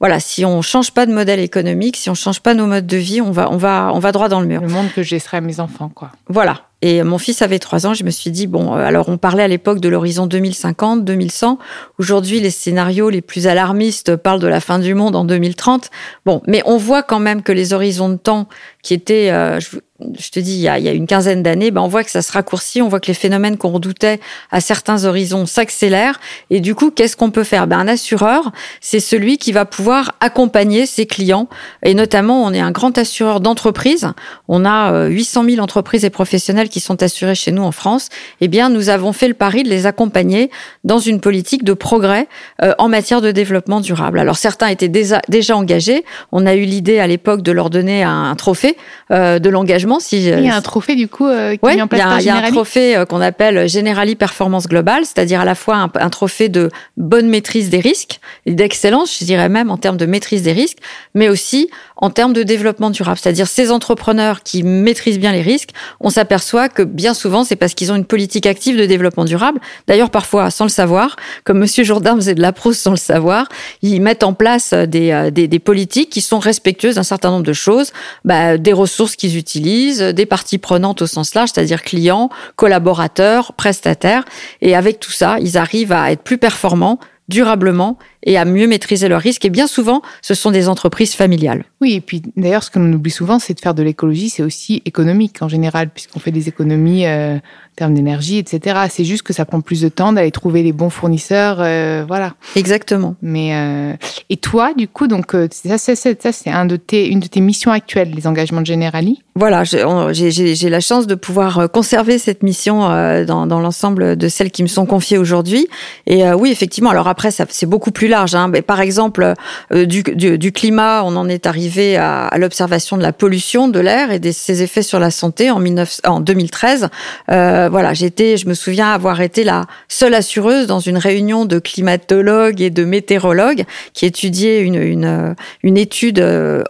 voilà 0.00 0.18
si 0.18 0.46
on 0.46 0.62
change 0.62 0.92
pas 0.92 1.04
de 1.04 1.12
modèle 1.12 1.40
économique, 1.40 1.98
si 1.98 2.08
on 2.08 2.14
change 2.14 2.40
pas 2.40 2.54
nos 2.54 2.66
modes 2.66 2.86
de 2.86 2.96
vie, 2.96 3.20
on 3.20 3.32
va 3.32 3.50
on 3.50 3.58
va 3.58 3.90
on 3.92 3.98
va 3.98 4.12
droit 4.12 4.28
dans 4.28 4.40
le 4.40 4.46
mur. 4.46 4.62
Le 4.62 4.68
monde 4.68 4.88
que 4.96 5.02
je 5.02 5.14
laisserai 5.14 5.36
à 5.36 5.40
mes 5.42 5.60
enfants, 5.60 5.90
quoi. 5.94 6.10
Voilà. 6.28 6.67
Et 6.80 7.02
mon 7.02 7.18
fils 7.18 7.42
avait 7.42 7.58
trois 7.58 7.86
ans, 7.86 7.94
je 7.94 8.04
me 8.04 8.10
suis 8.10 8.30
dit, 8.30 8.46
bon, 8.46 8.74
euh, 8.74 8.78
alors 8.78 9.08
on 9.08 9.18
parlait 9.18 9.42
à 9.42 9.48
l'époque 9.48 9.80
de 9.80 9.88
l'horizon 9.88 10.26
2050, 10.26 11.04
2100. 11.04 11.58
Aujourd'hui, 11.98 12.38
les 12.38 12.50
scénarios 12.50 13.10
les 13.10 13.20
plus 13.20 13.48
alarmistes 13.48 14.14
parlent 14.14 14.40
de 14.40 14.46
la 14.46 14.60
fin 14.60 14.78
du 14.78 14.94
monde 14.94 15.16
en 15.16 15.24
2030. 15.24 15.90
Bon, 16.24 16.40
mais 16.46 16.62
on 16.66 16.76
voit 16.76 17.02
quand 17.02 17.18
même 17.18 17.42
que 17.42 17.50
les 17.50 17.72
horizons 17.72 18.08
de 18.08 18.16
temps 18.16 18.48
qui 18.82 18.94
étaient, 18.94 19.30
euh, 19.32 19.58
je 20.00 20.30
te 20.30 20.38
dis, 20.38 20.52
il 20.52 20.60
y 20.60 20.68
a, 20.68 20.78
il 20.78 20.84
y 20.84 20.88
a 20.88 20.92
une 20.92 21.08
quinzaine 21.08 21.42
d'années, 21.42 21.72
ben 21.72 21.80
on 21.80 21.88
voit 21.88 22.04
que 22.04 22.10
ça 22.10 22.22
se 22.22 22.30
raccourcit, 22.30 22.80
on 22.82 22.88
voit 22.88 23.00
que 23.00 23.08
les 23.08 23.14
phénomènes 23.14 23.56
qu'on 23.56 23.70
redoutait 23.70 24.20
à 24.52 24.60
certains 24.60 25.04
horizons 25.04 25.44
s'accélèrent. 25.44 26.20
Et 26.50 26.60
du 26.60 26.76
coup, 26.76 26.92
qu'est-ce 26.92 27.16
qu'on 27.16 27.32
peut 27.32 27.42
faire? 27.42 27.66
Ben, 27.66 27.78
Un 27.78 27.88
assureur, 27.88 28.52
c'est 28.80 29.00
celui 29.00 29.38
qui 29.38 29.50
va 29.50 29.64
pouvoir 29.64 30.14
accompagner 30.20 30.86
ses 30.86 31.06
clients. 31.06 31.48
Et 31.82 31.94
notamment, 31.94 32.44
on 32.44 32.52
est 32.52 32.60
un 32.60 32.70
grand 32.70 32.96
assureur 32.96 33.40
d'entreprise. 33.40 34.12
On 34.46 34.64
a 34.64 35.06
800 35.06 35.42
euh, 35.42 35.50
000 35.50 35.62
entreprises 35.62 36.04
et 36.04 36.10
professionnels 36.10 36.68
qui 36.68 36.78
sont 36.78 37.02
assurés 37.02 37.34
chez 37.34 37.50
nous 37.50 37.62
en 37.62 37.72
France. 37.72 38.08
Eh 38.40 38.46
bien, 38.46 38.68
nous 38.68 38.90
avons 38.90 39.12
fait 39.12 39.26
le 39.28 39.34
pari 39.34 39.64
de 39.64 39.68
les 39.68 39.86
accompagner 39.86 40.50
dans 40.84 41.00
une 41.00 41.20
politique 41.20 41.64
de 41.64 41.72
progrès 41.72 42.28
euh, 42.62 42.72
en 42.78 42.88
matière 42.88 43.20
de 43.20 43.32
développement 43.32 43.80
durable. 43.80 44.20
Alors, 44.20 44.36
certains 44.36 44.68
étaient 44.68 44.88
déjà, 44.88 45.20
déjà 45.28 45.56
engagés. 45.56 46.04
On 46.30 46.46
a 46.46 46.54
eu 46.54 46.62
l'idée 46.62 47.00
à 47.00 47.08
l'époque 47.08 47.42
de 47.42 47.50
leur 47.50 47.68
donner 47.68 48.04
un, 48.04 48.34
trophée 48.36 48.76
euh, 49.10 49.40
de 49.40 49.48
l'engagement 49.48 49.87
si 49.98 50.18
il 50.18 50.44
y 50.44 50.48
a 50.50 50.54
un 50.54 50.60
trophée 50.60 50.94
du 50.94 51.08
coup 51.08 51.26
euh, 51.26 51.56
qui 51.56 51.66
est 51.66 51.82
en 51.82 51.88
place 51.88 52.22
il 52.22 52.26
y, 52.26 52.30
a, 52.30 52.36
un 52.36 52.50
trophée 52.50 52.96
euh, 52.96 53.04
qu'on 53.04 53.20
appelle 53.20 53.68
Generali 53.68 54.14
Performance 54.14 54.68
Global, 54.68 55.04
c'est-à-dire 55.04 55.40
à 55.40 55.44
la 55.44 55.54
fois 55.54 55.90
un, 55.94 56.10
trophée 56.10 56.48
de 56.48 56.70
bonne 56.96 57.28
maîtrise 57.28 57.70
des 57.70 57.80
risques 57.80 58.20
et 58.46 58.52
d'excellence, 58.52 59.18
je 59.18 59.24
dirais 59.24 59.48
même 59.48 59.70
en 59.70 59.76
termes 59.76 59.96
de 59.96 60.06
maîtrise 60.06 60.42
des 60.42 60.52
risques, 60.52 60.78
mais 61.14 61.28
aussi 61.28 61.70
en 61.98 62.10
termes 62.10 62.32
de 62.32 62.42
développement 62.42 62.90
durable. 62.90 63.18
C'est-à-dire 63.20 63.46
ces 63.46 63.70
entrepreneurs 63.70 64.42
qui 64.42 64.62
maîtrisent 64.62 65.18
bien 65.18 65.32
les 65.32 65.42
risques, 65.42 65.70
on 66.00 66.10
s'aperçoit 66.10 66.68
que 66.68 66.82
bien 66.82 67.12
souvent 67.12 67.44
c'est 67.44 67.56
parce 67.56 67.74
qu'ils 67.74 67.92
ont 67.92 67.96
une 67.96 68.04
politique 68.04 68.46
active 68.46 68.78
de 68.78 68.86
développement 68.86 69.24
durable. 69.24 69.60
D'ailleurs 69.86 70.10
parfois 70.10 70.50
sans 70.50 70.64
le 70.64 70.70
savoir, 70.70 71.16
comme 71.44 71.58
Monsieur 71.58 71.84
Jourdain 71.84 72.16
faisait 72.16 72.34
de 72.34 72.42
la 72.42 72.52
prose 72.52 72.78
sans 72.78 72.92
le 72.92 72.96
savoir, 72.96 73.48
ils 73.82 74.00
mettent 74.00 74.22
en 74.22 74.32
place 74.32 74.72
des, 74.72 75.10
euh, 75.10 75.30
des, 75.30 75.48
des 75.48 75.58
politiques 75.58 76.10
qui 76.10 76.20
sont 76.20 76.38
respectueuses 76.38 76.94
d'un 76.94 77.02
certain 77.02 77.30
nombre 77.30 77.44
de 77.44 77.52
choses, 77.52 77.92
bah, 78.24 78.56
des 78.56 78.72
ressources 78.72 79.16
qu'ils 79.16 79.36
utilisent 79.36 80.00
des 80.00 80.26
parties 80.26 80.58
prenantes 80.58 81.02
au 81.02 81.06
sens 81.06 81.34
large, 81.34 81.50
c'est-à-dire 81.52 81.82
clients, 81.82 82.30
collaborateurs, 82.56 83.52
prestataires. 83.54 84.24
Et 84.62 84.74
avec 84.74 85.00
tout 85.00 85.12
ça, 85.12 85.38
ils 85.40 85.58
arrivent 85.58 85.92
à 85.92 86.12
être 86.12 86.22
plus 86.22 86.38
performants 86.38 86.98
durablement 87.28 87.98
et 88.22 88.36
à 88.36 88.44
mieux 88.44 88.66
maîtriser 88.66 89.08
leurs 89.08 89.20
risques. 89.20 89.44
Et 89.44 89.50
bien 89.50 89.66
souvent, 89.66 90.02
ce 90.22 90.34
sont 90.34 90.50
des 90.50 90.68
entreprises 90.68 91.14
familiales. 91.14 91.64
Oui, 91.80 91.94
et 91.94 92.00
puis 92.00 92.22
d'ailleurs, 92.36 92.64
ce 92.64 92.70
qu'on 92.70 92.92
oublie 92.92 93.10
souvent, 93.10 93.38
c'est 93.38 93.54
de 93.54 93.60
faire 93.60 93.74
de 93.74 93.82
l'écologie, 93.82 94.28
c'est 94.30 94.42
aussi 94.42 94.82
économique 94.84 95.36
en 95.40 95.48
général, 95.48 95.90
puisqu'on 95.90 96.18
fait 96.18 96.32
des 96.32 96.48
économies 96.48 97.06
euh, 97.06 97.36
en 97.36 97.40
termes 97.76 97.94
d'énergie, 97.94 98.38
etc. 98.38 98.80
C'est 98.90 99.04
juste 99.04 99.22
que 99.22 99.32
ça 99.32 99.44
prend 99.44 99.60
plus 99.60 99.80
de 99.80 99.88
temps 99.88 100.12
d'aller 100.12 100.32
trouver 100.32 100.62
les 100.62 100.72
bons 100.72 100.90
fournisseurs, 100.90 101.58
euh, 101.60 102.04
voilà. 102.06 102.34
Exactement. 102.56 103.14
Mais 103.22 103.54
euh, 103.54 103.94
et 104.28 104.36
toi, 104.36 104.74
du 104.74 104.88
coup, 104.88 105.06
donc 105.06 105.36
ça, 105.52 105.78
ça, 105.78 105.94
ça 105.94 106.32
c'est 106.32 106.50
un 106.50 106.66
de 106.66 106.76
tes, 106.76 107.08
une 107.08 107.20
de 107.20 107.28
tes 107.28 107.40
missions 107.40 107.70
actuelles, 107.70 108.12
les 108.14 108.26
engagements 108.26 108.60
de 108.60 108.66
Generali? 108.66 109.22
Voilà, 109.36 109.62
j'ai 109.62 110.68
la 110.68 110.80
chance 110.80 111.06
de 111.06 111.14
pouvoir 111.14 111.70
conserver 111.70 112.18
cette 112.18 112.42
mission 112.42 112.80
dans, 113.24 113.46
dans 113.46 113.60
l'ensemble 113.60 114.16
de 114.16 114.28
celles 114.28 114.50
qui 114.50 114.64
me 114.64 114.68
sont 114.68 114.84
confiées 114.84 115.16
aujourd'hui. 115.18 115.68
Et 116.06 116.28
oui, 116.32 116.50
effectivement. 116.50 116.90
Alors 116.90 117.06
après, 117.06 117.30
c'est 117.30 117.66
beaucoup 117.66 117.92
plus 117.92 118.07
plus 118.08 118.10
large. 118.10 118.34
Hein. 118.34 118.48
Mais 118.48 118.62
par 118.62 118.80
exemple, 118.80 119.34
du, 119.70 120.02
du, 120.02 120.52
climat, 120.52 121.02
on 121.04 121.14
en 121.16 121.28
est 121.28 121.46
arrivé 121.46 121.96
à, 121.96 122.26
à 122.26 122.38
l'observation 122.38 122.96
de 122.96 123.02
la 123.02 123.12
pollution 123.12 123.68
de 123.68 123.80
l'air 123.80 124.10
et 124.10 124.18
de 124.18 124.30
ses 124.30 124.62
effets 124.62 124.82
sur 124.82 124.98
la 124.98 125.10
santé 125.10 125.50
en, 125.50 125.60
19, 125.60 126.00
en 126.06 126.20
2013. 126.20 126.88
voilà, 127.28 127.94
j'étais, 127.94 128.36
je 128.36 128.48
me 128.48 128.54
souviens 128.54 128.92
avoir 128.92 129.20
été 129.20 129.44
la 129.44 129.66
seule 129.88 130.14
assureuse 130.14 130.66
dans 130.66 130.80
une 130.80 130.96
réunion 130.96 131.44
de 131.44 131.58
climatologues 131.58 132.62
et 132.62 132.70
de 132.70 132.84
météorologues 132.84 133.64
qui 133.92 134.06
étudiaient 134.06 134.62
une, 134.62 134.80
une, 134.80 135.34
une 135.62 135.76
étude 135.76 136.18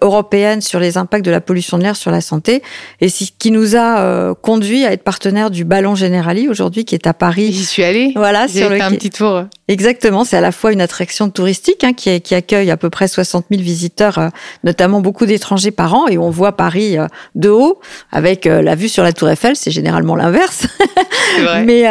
européenne 0.02 0.60
sur 0.60 0.80
les 0.80 0.96
impacts 0.96 1.24
de 1.24 1.30
la 1.30 1.40
pollution 1.40 1.78
de 1.78 1.84
l'air 1.84 1.96
sur 1.96 2.10
la 2.10 2.20
santé 2.20 2.62
et 3.00 3.08
ce 3.08 3.24
qui 3.38 3.50
nous 3.50 3.76
a 3.76 4.34
conduit 4.42 4.84
à 4.84 4.92
être 4.92 5.04
partenaire 5.04 5.50
du 5.50 5.64
Ballon 5.64 5.94
Generali 5.94 6.48
aujourd'hui 6.48 6.84
qui 6.84 6.94
est 6.94 7.06
à 7.06 7.14
Paris. 7.14 7.52
J'y 7.52 7.64
suis 7.64 7.84
allée. 7.84 8.12
Voilà, 8.16 8.46
j'ai 8.46 8.66
fait 8.66 8.80
un 8.80 8.90
petit 8.90 9.10
tour. 9.10 9.44
Exactement, 9.68 10.24
c'est 10.24 10.36
à 10.36 10.40
la 10.40 10.52
fois 10.52 10.72
une 10.72 10.80
attraction 10.80 11.27
touristique 11.30 11.84
hein, 11.84 11.92
qui, 11.92 12.20
qui, 12.20 12.34
accueille 12.34 12.70
à 12.70 12.76
peu 12.76 12.90
près 12.90 13.08
60 13.08 13.46
000 13.50 13.62
visiteurs, 13.62 14.18
euh, 14.18 14.28
notamment 14.64 15.00
beaucoup 15.00 15.26
d'étrangers 15.26 15.70
par 15.70 15.94
an, 15.94 16.06
et 16.08 16.18
on 16.18 16.30
voit 16.30 16.52
Paris 16.52 16.98
euh, 16.98 17.06
de 17.34 17.48
haut 17.48 17.80
avec 18.12 18.46
euh, 18.46 18.62
la 18.62 18.74
vue 18.74 18.88
sur 18.88 19.02
la 19.02 19.12
Tour 19.12 19.28
Eiffel. 19.28 19.56
C'est 19.56 19.70
généralement 19.70 20.16
l'inverse, 20.16 20.66
mais 21.64 21.84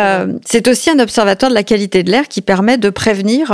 c'est 0.46 0.68
aussi 0.68 0.90
un 0.90 1.00
observatoire 1.00 1.50
de 1.50 1.56
la 1.56 1.64
qualité 1.64 2.04
de 2.04 2.12
l'air 2.12 2.28
qui 2.28 2.42
permet 2.42 2.78
de 2.78 2.90
prévenir 2.90 3.50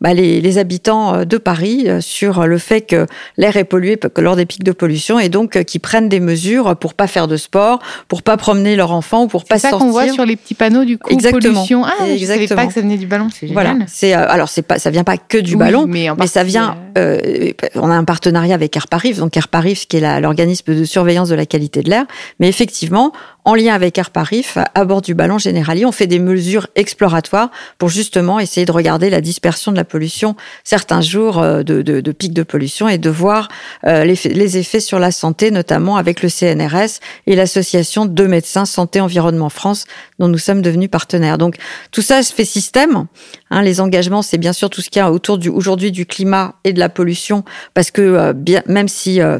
bah, 0.00 0.14
les, 0.14 0.40
les, 0.40 0.58
habitants 0.58 1.24
de 1.24 1.38
Paris 1.38 1.88
sur 2.00 2.46
le 2.46 2.58
fait 2.58 2.82
que 2.82 3.06
l'air 3.36 3.56
est 3.56 3.64
pollué 3.64 3.98
lors 4.16 4.36
des 4.36 4.46
pics 4.46 4.64
de 4.64 4.72
pollution, 4.72 5.18
et 5.18 5.28
donc 5.28 5.62
qui 5.64 5.78
prennent 5.78 6.08
des 6.08 6.20
mesures 6.20 6.76
pour 6.76 6.94
pas 6.94 7.06
faire 7.06 7.28
de 7.28 7.36
sport, 7.36 7.80
pour 8.08 8.22
pas 8.22 8.36
promener 8.36 8.76
leur 8.76 8.92
enfant 8.92 9.24
ou 9.24 9.28
pour 9.28 9.44
pas 9.44 9.58
sortir. 9.58 9.78
C'est 9.78 9.78
ça 9.78 9.84
qu'on 9.84 9.90
voit 9.90 10.08
sur 10.12 10.24
les 10.24 10.36
petits 10.36 10.54
panneaux 10.54 10.84
du 10.84 10.98
coup. 10.98 11.12
Exactement. 11.12 11.54
Pollution. 11.54 11.84
Ah, 11.84 12.08
Exactement. 12.08 12.18
je 12.18 12.46
savais 12.48 12.62
pas 12.62 12.66
que 12.66 12.74
ça 12.74 12.80
venait 12.80 12.96
du 12.96 13.06
ballon. 13.06 13.28
C'est 13.32 13.46
voilà. 13.46 13.76
C'est 13.86 14.14
euh, 14.14 14.26
alors 14.28 14.48
c'est 14.48 14.62
pas 14.62 14.78
ça 14.78 14.90
vient 14.90 15.04
pas 15.04 15.16
que 15.28 15.38
du 15.38 15.56
ballon, 15.56 15.86
mais, 15.86 16.08
ça 16.26 16.44
vient. 16.44 16.76
Euh, 16.96 17.18
euh, 17.18 17.52
on 17.74 17.90
a 17.90 17.94
un 17.94 18.04
partenariat 18.04 18.54
avec 18.54 18.76
AirParif, 18.76 19.18
donc 19.18 19.36
AirParif 19.36 19.86
qui 19.86 19.98
est 19.98 20.20
l'organisme 20.20 20.74
de 20.74 20.84
surveillance 20.84 21.28
de 21.28 21.34
la 21.34 21.46
qualité 21.46 21.82
de 21.82 21.90
l'air. 21.90 22.04
Mais 22.40 22.48
effectivement, 22.48 23.12
en 23.48 23.54
lien 23.54 23.74
avec 23.74 23.96
AirParif, 23.96 24.58
à 24.74 24.84
bord 24.84 25.00
du 25.00 25.14
ballon 25.14 25.38
Generali, 25.38 25.86
on 25.86 25.92
fait 25.92 26.06
des 26.06 26.18
mesures 26.18 26.66
exploratoires 26.74 27.50
pour 27.78 27.88
justement 27.88 28.38
essayer 28.38 28.66
de 28.66 28.72
regarder 28.72 29.08
la 29.08 29.22
dispersion 29.22 29.72
de 29.72 29.78
la 29.78 29.84
pollution 29.84 30.36
certains 30.64 31.00
jours 31.00 31.40
de, 31.40 31.62
de, 31.62 32.02
de 32.02 32.12
pics 32.12 32.34
de 32.34 32.42
pollution 32.42 32.90
et 32.90 32.98
de 32.98 33.08
voir 33.08 33.48
les, 33.84 34.18
les 34.24 34.58
effets 34.58 34.80
sur 34.80 34.98
la 34.98 35.10
santé, 35.10 35.50
notamment 35.50 35.96
avec 35.96 36.22
le 36.22 36.28
CNRS 36.28 37.00
et 37.26 37.36
l'association 37.36 38.04
de 38.04 38.26
médecins 38.26 38.66
santé 38.66 39.00
environnement 39.00 39.48
France 39.48 39.86
dont 40.18 40.28
nous 40.28 40.36
sommes 40.36 40.60
devenus 40.60 40.90
partenaires. 40.90 41.38
Donc 41.38 41.56
tout 41.90 42.02
ça 42.02 42.22
se 42.22 42.34
fait 42.34 42.44
système 42.44 43.06
Hein, 43.50 43.62
les 43.62 43.80
engagements, 43.80 44.22
c'est 44.22 44.38
bien 44.38 44.52
sûr 44.52 44.68
tout 44.68 44.82
ce 44.82 44.90
qu'il 44.90 45.00
y 45.00 45.02
a 45.02 45.10
autour 45.10 45.38
du 45.38 45.48
aujourd'hui 45.48 45.90
du 45.90 46.04
climat 46.04 46.54
et 46.64 46.72
de 46.72 46.78
la 46.78 46.88
pollution, 46.88 47.44
parce 47.72 47.90
que 47.90 48.02
euh, 48.02 48.32
même 48.66 48.88
si 48.88 49.22
euh, 49.22 49.38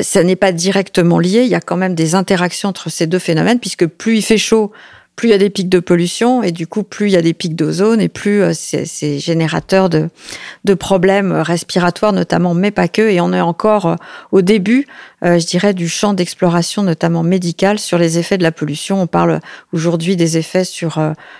ça 0.00 0.22
n'est 0.22 0.36
pas 0.36 0.52
directement 0.52 1.18
lié, 1.18 1.42
il 1.42 1.48
y 1.48 1.56
a 1.56 1.60
quand 1.60 1.76
même 1.76 1.94
des 1.94 2.14
interactions 2.14 2.68
entre 2.68 2.88
ces 2.88 3.06
deux 3.06 3.18
phénomènes, 3.18 3.47
puisque 3.56 3.86
plus 3.86 4.18
il 4.18 4.22
fait 4.22 4.38
chaud, 4.38 4.72
plus 5.18 5.28
il 5.28 5.32
y 5.32 5.34
a 5.34 5.38
des 5.38 5.50
pics 5.50 5.68
de 5.68 5.80
pollution 5.80 6.44
et 6.44 6.52
du 6.52 6.68
coup 6.68 6.84
plus 6.84 7.08
il 7.08 7.12
y 7.12 7.16
a 7.16 7.22
des 7.22 7.34
pics 7.34 7.56
d'ozone 7.56 8.00
et 8.00 8.08
plus 8.08 8.40
euh, 8.40 8.52
c'est 8.54 9.18
générateur 9.18 9.90
de, 9.90 10.08
problèmes 10.78 11.32
respiratoires 11.32 12.12
notamment, 12.12 12.54
mais 12.54 12.70
pas 12.70 12.86
que. 12.86 13.02
Et 13.02 13.20
on 13.20 13.32
est 13.32 13.40
encore 13.40 13.86
euh, 13.86 13.94
au 14.30 14.42
début, 14.42 14.86
euh, 15.24 15.40
je 15.40 15.46
dirais, 15.46 15.74
du 15.74 15.88
champ 15.88 16.14
d'exploration 16.14 16.84
notamment 16.84 17.24
médical 17.24 17.80
sur 17.80 17.98
les 17.98 18.18
effets 18.18 18.38
de 18.38 18.44
la 18.44 18.52
pollution. 18.52 19.02
On 19.02 19.06
parle 19.08 19.40
aujourd'hui 19.72 20.14
des 20.14 20.38
effets 20.38 20.62
sur, 20.62 20.98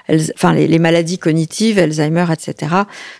enfin 0.08 0.54
les, 0.54 0.78
maladies 0.80 1.18
cognitives, 1.18 1.78
Alzheimer, 1.78 2.26
etc. 2.32 2.74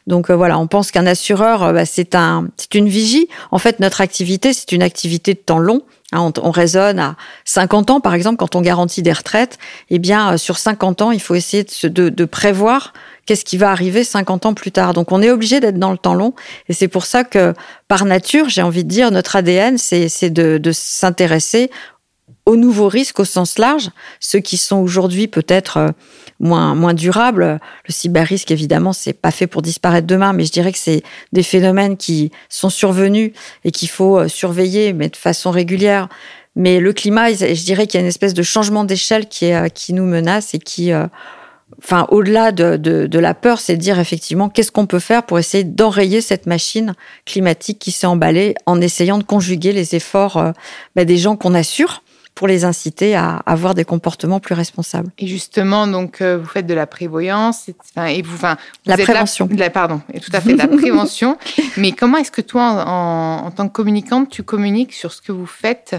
Donc 0.09 0.28
voilà, 0.30 0.59
on 0.59 0.66
pense 0.66 0.90
qu'un 0.90 1.07
assureur, 1.07 1.73
bah, 1.73 1.85
c'est 1.85 2.16
un, 2.16 2.49
c'est 2.57 2.75
une 2.75 2.88
vigie. 2.88 3.28
En 3.52 3.59
fait, 3.59 3.78
notre 3.78 4.00
activité, 4.00 4.52
c'est 4.52 4.73
une 4.73 4.83
activité 4.83 5.35
de 5.35 5.38
temps 5.38 5.61
long. 5.61 5.83
Hein, 6.12 6.33
on, 6.43 6.50
raisonne 6.50 6.99
à 6.99 7.17
50 7.45 7.91
ans, 7.91 8.00
par 8.00 8.15
exemple, 8.15 8.38
quand 8.38 8.57
on 8.57 8.62
garantit 8.62 9.03
des 9.03 9.12
retraites. 9.12 9.59
Eh 9.91 9.99
bien, 9.99 10.33
euh, 10.33 10.37
sur 10.38 10.57
50 10.57 11.03
ans, 11.03 11.11
il 11.11 11.21
faut 11.21 11.35
essayer 11.35 11.67
de, 11.83 12.09
de, 12.09 12.25
prévoir 12.25 12.95
qu'est-ce 13.27 13.45
qui 13.45 13.59
va 13.59 13.71
arriver 13.71 14.05
50 14.05 14.47
ans 14.47 14.55
plus 14.55 14.73
tard. 14.73 14.95
Donc, 14.95 15.12
on 15.12 15.21
est 15.21 15.31
obligé 15.31 15.61
d'être 15.61 15.79
dans 15.79 15.93
le 15.93 15.99
temps 15.99 16.15
long. 16.15 16.33
Et 16.71 16.73
c'est 16.73 16.88
pour 16.88 17.05
ça 17.05 17.25
que, 17.25 17.53
par 17.88 18.07
nature, 18.07 18.49
j'ai 18.49 18.62
envie 18.62 18.85
de 18.85 18.88
dire, 18.88 19.11
notre 19.11 19.37
ADN, 19.37 19.77
c'est 19.77 20.31
de, 20.31 20.57
de 20.57 20.73
s'intéresser 20.73 21.71
aux 22.49 22.57
nouveaux 22.57 22.88
risques 22.88 23.21
au 23.21 23.26
sens 23.26 23.59
large, 23.59 23.90
ceux 24.21 24.38
qui 24.38 24.57
sont 24.57 24.78
aujourd'hui 24.78 25.28
peut-être 25.28 25.76
euh, 25.76 25.88
moins 26.40 26.75
moins 26.75 26.95
durables. 26.95 27.61
Le 27.87 27.93
cyber-risque, 27.93 28.50
évidemment, 28.50 28.95
c'est 28.95 29.12
pas 29.12 29.31
fait 29.31 29.47
pour 29.47 29.61
disparaître 29.61 30.07
demain, 30.07 30.33
mais 30.33 30.47
je 30.47 30.52
dirais 30.52 30.73
que 30.73 30.78
c'est 30.78 31.02
des 31.33 31.43
phénomènes 31.43 31.99
qui 31.99 32.33
sont 32.49 32.71
survenus 32.71 33.33
et 33.64 33.71
qu'il 33.71 33.90
faut 33.90 34.19
euh, 34.19 34.28
surveiller, 34.28 34.95
mais 34.95 35.11
de 35.11 35.17
façon 35.17 35.50
régulière. 35.50 36.09
Mais 36.57 36.81
le 36.81 36.95
climat, 36.95 37.31
je 37.35 37.64
dirais 37.64 37.87
qu'il 37.87 37.99
y 37.99 38.00
a 38.00 38.00
une 38.00 38.09
espèce 38.09 38.33
de 38.33 38.43
changement 38.43 38.85
d'échelle 38.85 39.28
qui 39.28 39.52
euh, 39.52 39.69
nous 39.90 40.07
menace 40.07 40.55
et 40.55 40.59
qui 40.59 40.90
enfin, 41.83 42.07
au-delà 42.09 42.50
de, 42.50 42.78
de, 42.78 43.07
de, 43.07 43.19
la 43.19 43.35
peur, 43.35 43.61
c'est 43.61 43.76
de 43.76 43.81
dire 43.81 43.99
effectivement 43.99 44.49
qu'est-ce 44.49 44.73
qu'on 44.73 44.87
peut 44.87 45.00
faire 45.00 45.25
pour 45.25 45.38
essayer 45.38 45.64
d'enrayer 45.64 46.23
cette 46.23 46.47
machine 46.47 46.95
climatique 47.26 47.78
qui 47.78 47.93
s'est 47.93 48.07
emballée 48.07 48.55
en 48.64 48.81
essayant 48.81 49.19
de 49.19 49.23
conjuguer 49.23 49.73
les 49.73 49.95
efforts 49.95 50.52
bah, 50.97 51.05
des 51.05 51.19
gens 51.19 51.37
qu'on 51.37 51.55
assure 51.55 52.02
pour 52.38 52.47
les 52.47 52.64
inciter 52.64 53.16
à 53.16 53.42
avoir 53.47 53.75
des 53.75 53.85
comportements 53.85 54.38
plus 54.38 54.54
responsables. 54.54 55.11
Et 55.18 55.26
justement, 55.26 55.88
donc, 55.88 56.21
euh, 56.21 56.38
vous 56.38 56.47
faites 56.47 56.68
de 56.68 56.73
la 56.75 56.87
prévoyance, 56.87 57.68
et 57.68 58.23
vous, 58.23 58.37
enfin, 58.37 58.57
la 58.87 58.97
prévention. 58.97 59.49
La, 59.57 59.71
pardon, 59.71 60.00
et 60.14 60.21
tout 60.21 60.30
à 60.33 60.40
fait, 60.40 60.52
de 60.52 60.59
la 60.59 60.68
prévention. 60.78 61.37
Mais 61.76 61.90
comment 61.90 62.16
est-ce 62.16 62.30
que 62.30 62.40
toi, 62.40 62.85
en, 62.87 63.45
en, 63.45 63.50
tant 63.50 63.66
que 63.66 63.73
communicante, 63.73 64.30
tu 64.30 64.45
communiques 64.45 64.92
sur 64.92 65.12
ce 65.12 65.21
que 65.21 65.33
vous 65.33 65.47
faites 65.47 65.97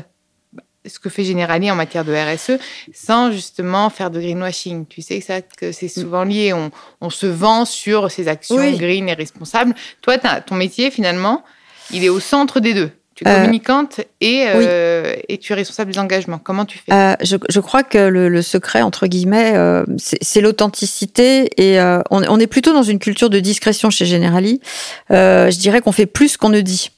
ce 0.86 0.98
que 0.98 1.10
fait 1.10 1.26
Generali 1.26 1.70
en 1.70 1.76
matière 1.76 2.06
de 2.06 2.14
RSE, 2.14 2.58
sans 2.94 3.34
justement 3.34 3.90
faire 3.90 4.10
de 4.10 4.22
greenwashing? 4.22 4.86
Tu 4.86 5.02
sais 5.02 5.20
ça, 5.20 5.42
que 5.42 5.74
c'est 5.74 5.90
souvent 5.90 6.24
lié. 6.24 6.54
On, 6.54 6.72
on, 7.02 7.10
se 7.10 7.28
vend 7.28 7.66
sur 7.66 8.10
ces 8.10 8.30
actions 8.30 8.56
green 8.78 9.10
et 9.10 9.14
responsables. 9.14 9.76
Toi, 10.02 10.18
ton 10.18 10.56
métier, 10.56 10.90
finalement, 10.90 11.44
il 11.92 12.06
est 12.06 12.10
au 12.10 12.22
centre 12.22 12.62
des 12.62 12.74
deux. 12.74 12.92
Tu 13.20 13.26
es 13.26 13.32
euh, 13.32 13.36
communicante 13.42 14.00
et, 14.22 14.46
euh, 14.48 15.14
et 15.28 15.38
tu 15.40 15.52
es 15.52 15.56
responsable 15.56 15.92
des 15.92 16.00
engagements. 16.00 16.40
Comment 16.42 16.64
tu 16.64 16.78
fais? 16.78 16.94
Euh, 16.94 17.16
je, 17.22 17.36
je, 17.50 17.60
crois 17.60 17.84
que 17.84 17.98
le, 17.98 18.30
le, 18.30 18.42
secret, 18.42 18.82
entre 18.82 19.08
guillemets, 19.08 19.52
euh, 19.56 19.84
c'est 19.98 20.40
l'authenticité 20.40 21.50
et 21.58 21.82
euh, 21.82 22.00
on, 22.12 22.24
on, 22.24 22.40
est 22.40 22.48
plutôt 22.48 22.72
dans 22.72 22.84
une 22.84 22.98
culture 22.98 23.30
de 23.30 23.42
discrétion 23.42 23.90
chez 23.90 24.06
Generali. 24.06 24.62
je 25.10 25.58
dirais 25.60 25.82
qu'on 25.82 25.92
fait 25.92 26.06
plus 26.06 26.38
qu'on 26.38 26.48
ne 26.48 26.62
dit. 26.62 26.92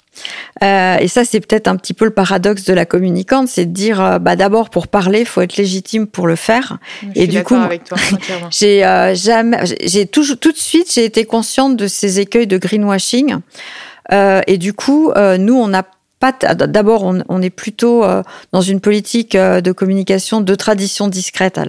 Euh, 0.61 0.97
et 0.99 1.07
ça, 1.07 1.25
c'est 1.25 1.39
peut-être 1.39 1.67
un 1.67 1.75
petit 1.75 1.95
peu 1.95 2.05
le 2.05 2.11
paradoxe 2.11 2.65
de 2.65 2.73
la 2.73 2.85
communicante, 2.85 3.47
c'est 3.47 3.65
de 3.65 3.71
dire, 3.71 4.19
bah 4.19 4.35
d'abord 4.35 4.69
pour 4.69 4.87
parler, 4.89 5.25
faut 5.25 5.41
être 5.41 5.57
légitime 5.57 6.05
pour 6.05 6.27
le 6.27 6.35
faire. 6.35 6.77
Je 7.01 7.21
et 7.21 7.27
du 7.27 7.41
coup, 7.41 7.57
j'ai 8.51 8.85
euh, 8.85 9.15
jamais, 9.15 9.57
j'ai 9.83 10.05
tout, 10.05 10.35
tout 10.35 10.51
de 10.51 10.57
suite, 10.57 10.93
j'ai 10.93 11.05
été 11.05 11.25
consciente 11.25 11.77
de 11.77 11.87
ces 11.87 12.19
écueils 12.19 12.45
de 12.45 12.59
greenwashing. 12.59 13.37
Euh, 14.11 14.41
et 14.45 14.57
du 14.57 14.73
coup, 14.73 15.11
nous, 15.39 15.55
on 15.55 15.73
a 15.73 15.83
D'abord, 16.21 17.03
on, 17.03 17.41
est 17.41 17.49
plutôt 17.49 18.03
euh, 18.03 18.21
dans 18.51 18.61
une 18.61 18.79
politique 18.79 19.33
euh, 19.33 19.59
de 19.59 19.71
communication 19.71 20.41
de 20.41 20.53
tradition 20.53 21.07
discrète. 21.07 21.59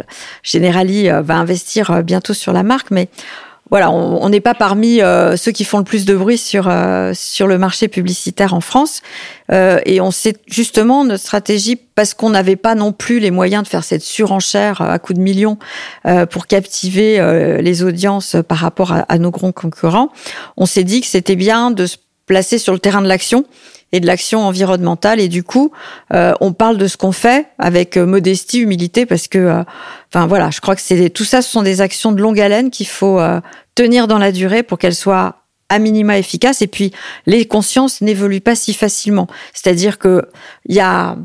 Generali 0.43 1.09
euh, 1.09 1.23
va 1.23 1.37
investir 1.37 2.03
bientôt 2.03 2.35
sur 2.35 2.53
la 2.53 2.63
marque, 2.63 2.91
mais 2.91 3.09
voilà, 3.71 3.91
on 3.91 4.29
n'est 4.29 4.41
pas 4.41 4.53
parmi 4.53 5.01
ceux 5.37 5.51
qui 5.51 5.65
font 5.65 5.79
le 5.79 5.85
plus 5.85 6.05
de 6.05 6.15
bruit 6.15 6.37
sur 6.37 6.71
sur 7.15 7.47
le 7.47 7.57
marché 7.57 7.89
publicitaire 7.89 8.53
en 8.53 8.61
France. 8.61 9.01
et 9.51 9.99
on 10.03 10.11
sait 10.11 10.37
justement 10.47 11.07
notre 11.07 11.23
stratégie 11.23 11.77
parce 11.77 12.13
qu'on 12.13 12.29
n'avait 12.29 12.57
pas 12.57 12.75
non 12.75 12.93
plus 12.93 13.19
les 13.19 13.31
moyens 13.31 13.63
de 13.63 13.69
faire 13.69 13.83
cette 13.83 14.03
surenchère 14.03 14.83
à 14.83 14.99
coups 14.99 15.19
de 15.19 15.25
millions 15.25 15.57
pour 16.29 16.49
captiver 16.49 17.19
les 17.63 17.83
audiences 17.83 18.37
par 18.47 18.59
rapport 18.59 18.93
à 18.93 19.19
nos 19.19 19.31
grands 19.31 19.53
concurrents. 19.53 20.11
On 20.59 20.67
s'est 20.67 20.85
dit 20.85 21.01
que 21.01 21.07
c'était 21.07 21.37
bien 21.37 21.71
de 21.71 21.87
se 21.87 21.97
placer 22.27 22.59
sur 22.59 22.75
le 22.75 22.79
terrain 22.79 23.01
de 23.01 23.09
l'action 23.09 23.47
et 23.93 24.01
de 24.01 24.07
l'action 24.07 24.41
environnementale. 24.41 25.21
Et 25.21 25.29
du 25.29 25.45
coup, 25.45 25.71
euh, 26.13 26.33
on 26.41 26.53
parle 26.53 26.79
de 26.79 26.87
ce 26.87 26.97
qu'on 26.97 27.13
fait 27.13 27.47
avec 27.59 27.97
euh, 27.97 28.07
modestie, 28.07 28.61
humilité, 28.61 29.07
parce 29.07 29.29
que, 29.29 29.39
euh, 29.39 29.63
enfin 30.13 30.27
voilà, 30.27 30.51
je 30.51 30.61
crois 30.61 30.75
que 30.75 30.83
c'est 30.83 31.11
tout 31.11 31.25
ça, 31.25 31.43
ce 31.43 31.51
sont 31.51 31.63
des 31.63 31.81
actions 31.81 32.13
de 32.13 32.21
longue 32.21 32.41
haleine 32.41 32.71
qu'il 32.71 32.87
faut 32.87 33.21
tenir 33.75 34.09
dans 34.09 34.19
la 34.19 34.33
durée 34.33 34.63
pour 34.63 34.79
qu'elles 34.79 34.95
soient 34.95 35.37
à 35.69 35.79
minima 35.79 36.19
efficaces. 36.19 36.63
Et 36.63 36.67
puis, 36.67 36.93
les 37.27 37.47
consciences 37.47 38.01
n'évoluent 38.01 38.41
pas 38.41 38.55
si 38.55 38.75
facilement. 38.75 39.27
C'est-à-dire 39.53 39.99
que 39.99 40.23
il 40.67 40.75
y 40.75 40.81
a 40.81 41.17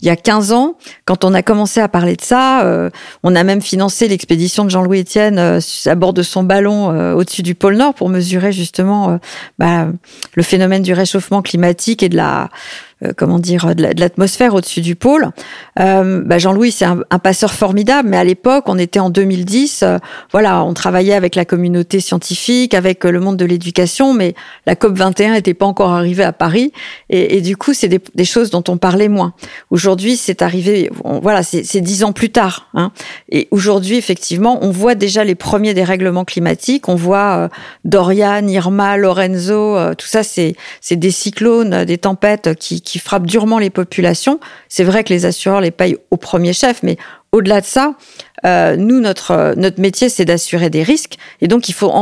il 0.00 0.06
y 0.06 0.10
a 0.10 0.16
15 0.16 0.52
ans, 0.52 0.76
quand 1.06 1.24
on 1.24 1.32
a 1.32 1.42
commencé 1.42 1.80
à 1.80 1.88
parler 1.88 2.16
de 2.16 2.20
ça, 2.20 2.64
euh, 2.64 2.90
on 3.22 3.34
a 3.34 3.42
même 3.44 3.62
financé 3.62 4.08
l'expédition 4.08 4.64
de 4.64 4.70
Jean-Louis 4.70 5.00
Etienne 5.00 5.38
euh, 5.38 5.60
à 5.86 5.94
bord 5.94 6.12
de 6.12 6.22
son 6.22 6.42
ballon 6.42 6.92
euh, 6.92 7.14
au-dessus 7.14 7.42
du 7.42 7.54
pôle 7.54 7.76
Nord 7.76 7.94
pour 7.94 8.10
mesurer 8.10 8.52
justement 8.52 9.18
bah, 9.58 9.88
le 10.34 10.42
phénomène 10.42 10.82
du 10.82 10.92
réchauffement 10.92 11.40
climatique 11.40 12.02
et 12.02 12.10
de 12.10 12.16
la 12.16 12.50
euh, 13.04 13.12
comment 13.14 13.38
dire, 13.38 13.74
de 13.74 13.82
l'atmosphère 13.82 14.54
au-dessus 14.54 14.80
du 14.80 14.96
pôle. 14.96 15.28
Euh, 15.78 16.22
bah 16.24 16.38
Jean-Louis, 16.38 16.72
c'est 16.72 16.86
un, 16.86 17.18
passeur 17.22 17.52
formidable, 17.52 18.08
mais 18.08 18.16
à 18.16 18.24
l'époque, 18.24 18.64
on 18.68 18.78
était 18.78 19.00
en 19.00 19.10
2010. 19.10 19.82
Euh, 19.82 19.98
voilà, 20.32 20.64
on 20.64 20.72
travaillait 20.72 21.12
avec 21.12 21.34
la 21.34 21.44
communauté 21.44 22.00
scientifique, 22.00 22.72
avec 22.72 23.04
le 23.04 23.20
monde 23.20 23.36
de 23.36 23.44
l'éducation, 23.44 24.14
mais 24.14 24.34
la 24.64 24.76
COP 24.76 24.96
21 24.96 25.34
n'était 25.34 25.52
pas 25.52 25.66
encore 25.66 25.90
arrivée 25.90 26.24
à 26.24 26.32
Paris, 26.32 26.72
et, 27.10 27.36
et 27.36 27.42
du 27.42 27.58
coup, 27.58 27.74
c'est 27.74 27.88
des, 27.88 28.00
des, 28.14 28.24
choses 28.24 28.48
dont 28.48 28.64
on 28.66 28.78
parlait 28.78 29.08
moins. 29.08 29.34
Aujourd'hui, 29.68 30.16
c'est 30.16 30.40
arrivé. 30.40 30.90
voilà, 31.04 31.42
c'est 31.42 31.82
dix 31.82 32.02
ans 32.02 32.12
plus 32.12 32.30
tard. 32.30 32.70
Hein, 32.72 32.92
et 33.28 33.46
aujourd'hui, 33.50 33.96
effectivement, 33.96 34.58
on 34.62 34.70
voit 34.70 34.94
déjà 34.94 35.22
les 35.22 35.34
premiers 35.34 35.74
dérèglements 35.74 36.24
climatiques. 36.24 36.88
On 36.88 36.94
voit 36.94 37.50
Dorian, 37.84 38.46
Irma, 38.48 38.96
Lorenzo, 38.96 39.76
tout 39.96 40.06
ça, 40.06 40.22
c'est 40.22 40.56
des 40.90 41.10
cyclones, 41.10 41.84
des 41.84 41.98
tempêtes 41.98 42.54
qui 42.54 42.85
qui 42.86 42.98
frappe 42.98 43.26
durement 43.26 43.58
les 43.58 43.68
populations. 43.68 44.40
C'est 44.68 44.84
vrai 44.84 45.04
que 45.04 45.12
les 45.12 45.26
assureurs 45.26 45.60
les 45.60 45.70
payent 45.70 45.98
au 46.10 46.16
premier 46.16 46.54
chef, 46.54 46.82
mais 46.82 46.96
au-delà 47.32 47.60
de 47.60 47.66
ça, 47.66 47.94
euh, 48.46 48.76
nous, 48.76 49.00
notre, 49.00 49.54
notre 49.56 49.80
métier, 49.80 50.08
c'est 50.08 50.24
d'assurer 50.24 50.70
des 50.70 50.82
risques, 50.82 51.16
et 51.42 51.48
donc 51.48 51.68
il 51.68 51.74
faut 51.74 51.92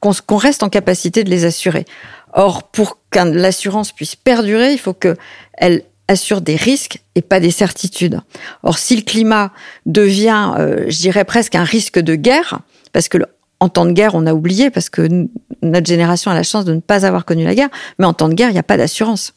qu'on 0.00 0.36
reste 0.36 0.62
en 0.62 0.68
capacité 0.68 1.24
de 1.24 1.30
les 1.30 1.44
assurer. 1.44 1.86
Or, 2.34 2.64
pour 2.64 2.98
que 3.10 3.18
l'assurance 3.18 3.92
puisse 3.92 4.14
perdurer, 4.14 4.72
il 4.72 4.78
faut 4.78 4.92
qu'elle 4.92 5.82
assure 6.06 6.42
des 6.42 6.56
risques 6.56 7.00
et 7.14 7.22
pas 7.22 7.40
des 7.40 7.50
certitudes. 7.50 8.20
Or, 8.62 8.78
si 8.78 8.94
le 8.94 9.02
climat 9.02 9.52
devient, 9.86 10.52
euh, 10.58 10.84
je 10.88 10.98
dirais 10.98 11.24
presque 11.24 11.54
un 11.54 11.64
risque 11.64 11.98
de 11.98 12.14
guerre, 12.14 12.60
parce 12.92 13.08
que 13.08 13.18
en 13.60 13.68
temps 13.68 13.86
de 13.86 13.92
guerre, 13.92 14.14
on 14.14 14.26
a 14.26 14.34
oublié 14.34 14.70
parce 14.70 14.90
que 14.90 15.26
notre 15.62 15.86
génération 15.86 16.30
a 16.30 16.34
la 16.34 16.42
chance 16.42 16.64
de 16.64 16.74
ne 16.74 16.80
pas 16.80 17.06
avoir 17.06 17.24
connu 17.24 17.44
la 17.44 17.54
guerre, 17.54 17.70
mais 17.98 18.04
en 18.04 18.12
temps 18.12 18.28
de 18.28 18.34
guerre, 18.34 18.50
il 18.50 18.54
n'y 18.54 18.58
a 18.58 18.64
pas 18.64 18.76
d'assurance. 18.76 19.34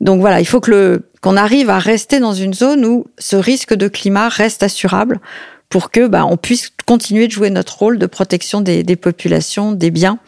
Donc 0.00 0.20
voilà, 0.20 0.40
il 0.40 0.46
faut 0.46 0.60
que 0.60 0.70
le 0.70 1.08
qu'on 1.22 1.36
arrive 1.36 1.70
à 1.70 1.78
rester 1.78 2.20
dans 2.20 2.34
une 2.34 2.54
zone 2.54 2.84
où 2.84 3.06
ce 3.18 3.36
risque 3.36 3.74
de 3.74 3.88
climat 3.88 4.28
reste 4.28 4.62
assurable 4.62 5.20
pour 5.68 5.90
que 5.90 6.06
bah, 6.06 6.24
on 6.24 6.36
puisse 6.36 6.70
continuer 6.86 7.26
de 7.26 7.32
jouer 7.32 7.50
notre 7.50 7.78
rôle 7.78 7.98
de 7.98 8.06
protection 8.06 8.60
des, 8.60 8.84
des 8.84 8.96
populations, 8.96 9.72
des 9.72 9.90
biens 9.90 10.18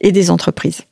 et 0.00 0.12
des 0.12 0.30
entreprises. 0.30 0.82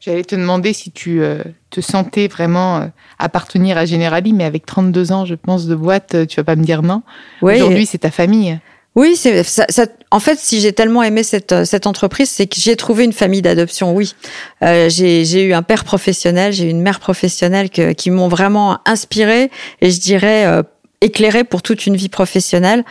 J'allais 0.00 0.24
te 0.24 0.34
demander 0.34 0.72
si 0.72 0.90
tu 0.90 1.22
euh, 1.22 1.42
te 1.68 1.82
sentais 1.82 2.26
vraiment 2.26 2.78
euh, 2.78 2.86
appartenir 3.18 3.76
à 3.76 3.84
Generali, 3.84 4.32
mais 4.32 4.44
avec 4.44 4.64
32 4.64 5.12
ans, 5.12 5.26
je 5.26 5.34
pense, 5.34 5.66
de 5.66 5.74
boîte, 5.74 6.14
euh, 6.14 6.26
tu 6.26 6.36
vas 6.36 6.44
pas 6.44 6.56
me 6.56 6.64
dire 6.64 6.82
non. 6.82 7.02
Aujourd'hui, 7.42 7.84
c'est 7.84 7.98
ta 7.98 8.10
famille. 8.10 8.58
Oui, 8.96 9.14
c'est 9.14 9.44
ça, 9.44 9.66
En 10.10 10.18
fait, 10.18 10.38
si 10.38 10.60
j'ai 10.60 10.72
tellement 10.72 11.02
aimé 11.02 11.22
cette 11.22 11.64
cette 11.64 11.86
entreprise, 11.86 12.28
c'est 12.28 12.46
que 12.48 12.56
j'ai 12.58 12.74
trouvé 12.74 13.04
une 13.04 13.12
famille 13.12 13.42
d'adoption. 13.42 13.94
Oui, 13.94 14.14
euh, 14.62 14.88
j'ai 14.88 15.44
eu 15.44 15.52
un 15.52 15.62
père 15.62 15.84
professionnel, 15.84 16.52
j'ai 16.52 16.66
eu 16.66 16.70
une 16.70 16.82
mère 16.82 16.98
professionnelle 16.98 17.70
que, 17.70 17.92
qui 17.92 18.10
m'ont 18.10 18.28
vraiment 18.28 18.78
inspiré 18.86 19.50
et 19.80 19.90
je 19.90 20.00
dirais 20.00 20.44
euh, 20.46 20.62
éclairé 21.00 21.44
pour 21.44 21.62
toute 21.62 21.86
une 21.86 21.96
vie 21.96 22.08
professionnelle. 22.08 22.84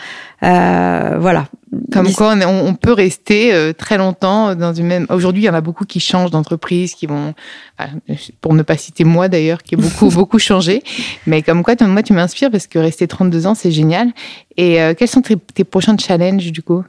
Euh, 0.43 1.17
voilà. 1.19 1.47
Comme 1.91 2.11
quoi, 2.13 2.35
on, 2.47 2.73
peut 2.73 2.93
rester 2.93 3.53
euh, 3.53 3.73
très 3.73 3.97
longtemps 3.97 4.55
dans 4.55 4.73
une 4.73 4.87
même. 4.87 5.05
Aujourd'hui, 5.09 5.43
il 5.43 5.45
y 5.45 5.49
en 5.49 5.53
a 5.53 5.61
beaucoup 5.61 5.85
qui 5.85 5.99
changent 5.99 6.31
d'entreprise, 6.31 6.95
qui 6.95 7.05
vont, 7.05 7.35
pour 8.41 8.55
ne 8.55 8.63
pas 8.63 8.75
citer 8.75 9.03
moi 9.03 9.27
d'ailleurs, 9.27 9.61
qui 9.61 9.75
est 9.75 9.77
beaucoup 9.77 10.09
beaucoup 10.13 10.39
changé. 10.39 10.81
Mais 11.27 11.43
comme 11.43 11.63
quoi, 11.63 11.75
moi, 11.81 12.01
tu 12.01 12.13
m'inspires 12.13 12.49
parce 12.49 12.65
que 12.65 12.79
rester 12.79 13.07
32 13.07 13.45
ans, 13.45 13.55
c'est 13.55 13.71
génial. 13.71 14.11
Et 14.57 14.81
euh, 14.81 14.93
quels 14.95 15.07
sont 15.07 15.21
tes, 15.21 15.37
tes 15.37 15.63
prochains 15.63 15.97
challenges 15.97 16.51
du 16.51 16.63
coup? 16.63 16.83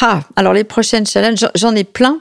Ah, 0.00 0.20
alors 0.36 0.52
les 0.52 0.64
prochaines 0.64 1.06
challenges, 1.06 1.46
j'en 1.54 1.74
ai 1.74 1.84
plein. 1.84 2.18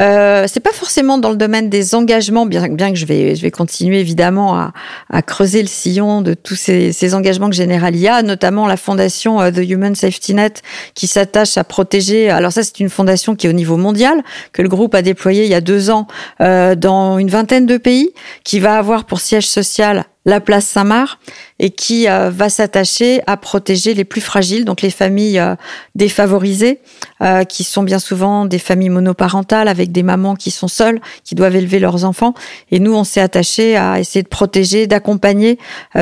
Euh, 0.00 0.46
c'est 0.48 0.60
pas 0.60 0.72
forcément 0.72 1.18
dans 1.18 1.30
le 1.30 1.36
domaine 1.36 1.68
des 1.68 1.94
engagements, 1.94 2.46
bien, 2.46 2.68
bien 2.68 2.90
que 2.92 2.98
je 2.98 3.04
vais, 3.04 3.36
je 3.36 3.42
vais 3.42 3.50
continuer 3.50 4.00
évidemment 4.00 4.56
à, 4.56 4.72
à 5.10 5.22
creuser 5.22 5.60
le 5.60 5.68
sillon 5.68 6.22
de 6.22 6.34
tous 6.34 6.54
ces, 6.54 6.92
ces 6.92 7.14
engagements 7.14 7.50
que 7.50 7.56
Generalia, 7.56 8.22
notamment 8.22 8.66
la 8.66 8.76
fondation 8.76 9.40
euh, 9.40 9.50
The 9.50 9.58
Human 9.68 9.94
Safety 9.94 10.34
Net, 10.34 10.62
qui 10.94 11.06
s'attache 11.06 11.58
à 11.58 11.64
protéger. 11.64 12.30
Alors 12.30 12.52
ça, 12.52 12.62
c'est 12.62 12.80
une 12.80 12.90
fondation 12.90 13.34
qui 13.34 13.46
est 13.46 13.50
au 13.50 13.54
niveau 13.54 13.76
mondial 13.76 14.22
que 14.52 14.62
le 14.62 14.68
groupe 14.68 14.94
a 14.94 15.02
déployé 15.02 15.44
il 15.44 15.50
y 15.50 15.54
a 15.54 15.60
deux 15.60 15.90
ans 15.90 16.06
euh, 16.40 16.74
dans 16.74 17.18
une 17.18 17.28
vingtaine 17.28 17.66
de 17.66 17.76
pays, 17.76 18.10
qui 18.44 18.60
va 18.60 18.76
avoir 18.76 19.04
pour 19.04 19.20
siège 19.20 19.46
social 19.46 20.04
la 20.24 20.40
place 20.40 20.66
Saint-Marc 20.66 21.18
et 21.58 21.70
qui 21.70 22.08
euh, 22.08 22.30
va 22.30 22.48
s'attacher 22.48 23.20
à 23.26 23.36
protéger 23.36 23.94
les 23.94 24.04
plus 24.04 24.20
fragiles, 24.20 24.64
donc 24.64 24.82
les 24.82 24.90
familles 24.90 25.38
euh, 25.38 25.54
défavorisées, 25.94 26.80
euh, 27.22 27.44
qui 27.44 27.64
sont 27.64 27.82
bien 27.82 27.98
souvent 27.98 28.46
des 28.46 28.58
familles 28.58 28.88
monoparentales 28.88 29.68
avec 29.68 29.92
des 29.92 30.02
mamans 30.02 30.34
qui 30.34 30.50
sont 30.50 30.68
seules, 30.68 31.00
qui 31.24 31.34
doivent 31.34 31.56
élever 31.56 31.78
leurs 31.78 32.04
enfants. 32.04 32.34
Et 32.70 32.78
nous, 32.78 32.94
on 32.94 33.04
s'est 33.04 33.20
attaché 33.20 33.76
à 33.76 34.00
essayer 34.00 34.22
de 34.22 34.28
protéger, 34.28 34.86
d'accompagner 34.86 35.58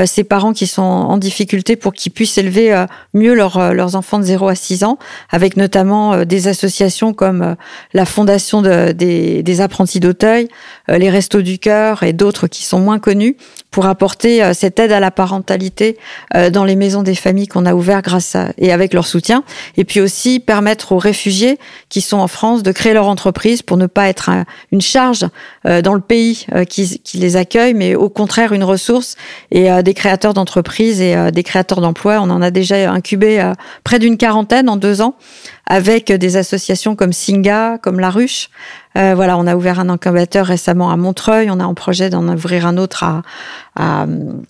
ces 0.07 0.25
parents 0.25 0.53
qui 0.53 0.67
sont 0.67 0.83
en 0.83 1.19
difficulté 1.19 1.77
pour 1.77 1.93
qu'ils 1.93 2.13
puissent 2.13 2.39
élever 2.39 2.87
mieux 3.13 3.35
leurs 3.35 3.97
enfants 3.97 4.19
de 4.19 4.25
0 4.25 4.49
à 4.49 4.55
6 4.55 4.85
ans, 4.85 4.99
avec 5.31 5.57
notamment 5.57 6.25
des 6.25 6.49
associations 6.49 7.13
comme 7.13 7.57
la 7.93 8.05
Fondation 8.07 8.63
de, 8.63 8.93
des, 8.93 9.43
des 9.43 9.61
apprentis 9.61 10.01
d'Auteuil, 10.01 10.49
les 10.89 11.11
Restos 11.11 11.43
du 11.43 11.59
Cœur 11.59 12.03
et 12.03 12.13
d'autres 12.13 12.47
qui 12.47 12.65
sont 12.65 12.79
moins 12.79 12.99
connus 12.99 13.37
pour 13.71 13.87
apporter 13.87 14.43
euh, 14.43 14.53
cette 14.53 14.79
aide 14.79 14.93
à 14.93 15.01
la 15.01 15.11
parentalité 15.11 15.97
euh, 16.35 16.51
dans 16.51 16.65
les 16.65 16.77
maisons 16.77 17.03
des 17.03 17.15
familles 17.15 17.49
qu'on 17.49 17.67
a 17.67 17.75
ouvertes 17.75 18.05
grâce 18.05 18.35
à, 18.35 18.49
et 18.59 18.73
avec 18.73 18.93
leur 18.93 19.07
soutien. 19.07 19.45
Et 19.77 19.85
puis 19.85 20.01
aussi 20.01 20.41
permettre 20.41 20.93
aux 20.93 20.99
réfugiés 20.99 21.59
qui 21.89 22.01
sont 22.01 22.19
en 22.19 22.29
France 22.29 22.63
de 22.63 22.73
créer 22.73 22.93
leur 22.93 23.09
entreprise 23.09 23.63
pour 23.63 23.77
ne 23.77 23.87
pas 23.87 24.09
être 24.09 24.31
une 24.73 24.81
charge 24.81 25.27
euh, 25.67 25.83
dans 25.83 25.95
le 25.95 26.01
pays 26.01 26.47
qui, 26.69 27.01
qui, 27.01 27.19
les 27.19 27.37
accueille, 27.37 27.75
mais 27.75 27.95
au 27.95 28.09
contraire 28.09 28.53
une 28.53 28.65
ressource 28.65 29.17
et 29.51 29.69
des 29.83 29.95
créateurs 29.95 30.35
d'entreprises 30.35 31.01
et 31.01 31.31
des 31.33 31.43
créateurs 31.43 31.81
d'emplois. 31.81 32.21
On 32.21 32.31
en 32.31 32.43
a 32.43 32.51
déjà 32.51 32.91
incubé 32.91 33.53
près 33.85 33.99
d'une 33.99 34.17
quarantaine 34.17 34.69
en 34.69 34.77
deux 34.77 35.01
ans 35.01 35.15
avec 35.71 36.11
des 36.11 36.37
associations 36.37 36.97
comme 36.97 37.13
Singa, 37.13 37.79
comme 37.79 38.01
La 38.01 38.11
Ruche. 38.11 38.51
Euh, 38.99 39.13
voilà, 39.15 39.39
on 39.39 39.47
a 39.47 39.55
ouvert 39.55 39.79
un 39.79 39.89
incubateur 39.89 40.45
récemment 40.47 40.91
à 40.91 40.97
Montreuil, 40.97 41.49
on 41.49 41.61
a 41.61 41.65
en 41.65 41.75
projet 41.75 42.11
d'en 42.11 42.27
ouvrir 42.27 42.67
un 42.67 42.77
autre 42.77 43.05
à, 43.05 43.23
à, 43.77 44.05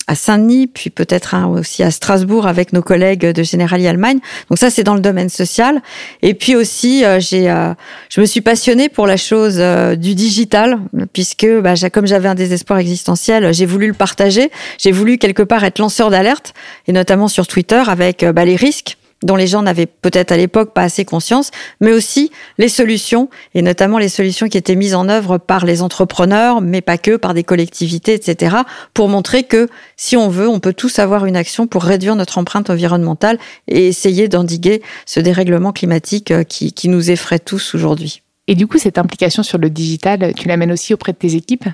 à 0.07 0.15
Saint-Denis, 0.15 0.65
puis 0.65 0.89
peut-être 0.89 1.35
aussi 1.47 1.83
à 1.83 1.91
Strasbourg 1.91 2.47
avec 2.47 2.73
nos 2.73 2.81
collègues 2.81 3.27
de 3.27 3.43
Generali 3.43 3.87
Allemagne. 3.87 4.17
Donc 4.49 4.57
ça, 4.57 4.71
c'est 4.71 4.83
dans 4.83 4.95
le 4.95 4.99
domaine 4.99 5.29
social. 5.29 5.83
Et 6.23 6.33
puis 6.33 6.55
aussi, 6.55 7.05
euh, 7.05 7.19
j'ai, 7.19 7.51
euh, 7.51 7.75
je 8.09 8.19
me 8.19 8.25
suis 8.25 8.41
passionnée 8.41 8.89
pour 8.89 9.05
la 9.05 9.17
chose 9.17 9.57
euh, 9.59 9.95
du 9.95 10.15
digital, 10.15 10.79
puisque 11.13 11.45
bah, 11.61 11.75
comme 11.93 12.07
j'avais 12.07 12.29
un 12.29 12.35
désespoir 12.35 12.79
existentiel, 12.79 13.53
j'ai 13.53 13.67
voulu 13.67 13.85
le 13.85 13.93
partager. 13.93 14.49
J'ai 14.79 14.91
voulu 14.91 15.19
quelque 15.19 15.43
part 15.43 15.63
être 15.63 15.77
lanceur 15.77 16.09
d'alerte, 16.09 16.55
et 16.87 16.93
notamment 16.93 17.27
sur 17.27 17.45
Twitter 17.45 17.83
avec 17.85 18.25
bah, 18.25 18.43
les 18.43 18.55
risques 18.55 18.97
dont 19.23 19.35
les 19.35 19.47
gens 19.47 19.61
n'avaient 19.61 19.85
peut-être 19.85 20.31
à 20.31 20.37
l'époque 20.37 20.73
pas 20.73 20.83
assez 20.83 21.05
conscience, 21.05 21.51
mais 21.79 21.91
aussi 21.91 22.31
les 22.57 22.69
solutions, 22.69 23.29
et 23.53 23.61
notamment 23.61 23.97
les 23.97 24.09
solutions 24.09 24.47
qui 24.47 24.57
étaient 24.57 24.75
mises 24.75 24.95
en 24.95 25.09
œuvre 25.09 25.37
par 25.37 25.65
les 25.65 25.81
entrepreneurs, 25.81 26.61
mais 26.61 26.81
pas 26.81 26.97
que, 26.97 27.15
par 27.15 27.33
des 27.33 27.43
collectivités, 27.43 28.13
etc., 28.13 28.57
pour 28.93 29.09
montrer 29.09 29.43
que 29.43 29.67
si 29.97 30.17
on 30.17 30.29
veut, 30.29 30.47
on 30.47 30.59
peut 30.59 30.73
tous 30.73 30.99
avoir 30.99 31.25
une 31.25 31.35
action 31.35 31.67
pour 31.67 31.83
réduire 31.83 32.15
notre 32.15 32.37
empreinte 32.37 32.69
environnementale 32.69 33.37
et 33.67 33.87
essayer 33.87 34.27
d'endiguer 34.27 34.81
ce 35.05 35.19
dérèglement 35.19 35.71
climatique 35.71 36.31
euh, 36.31 36.43
qui, 36.43 36.73
qui 36.73 36.89
nous 36.89 37.11
effraie 37.11 37.39
tous 37.39 37.75
aujourd'hui. 37.75 38.21
Et 38.47 38.55
du 38.55 38.67
coup, 38.67 38.77
cette 38.77 38.97
implication 38.97 39.43
sur 39.43 39.57
le 39.59 39.69
digital, 39.69 40.33
tu 40.35 40.47
l'amènes 40.47 40.71
aussi 40.71 40.93
auprès 40.93 41.13
de 41.13 41.17
tes 41.17 41.35
équipes? 41.35 41.65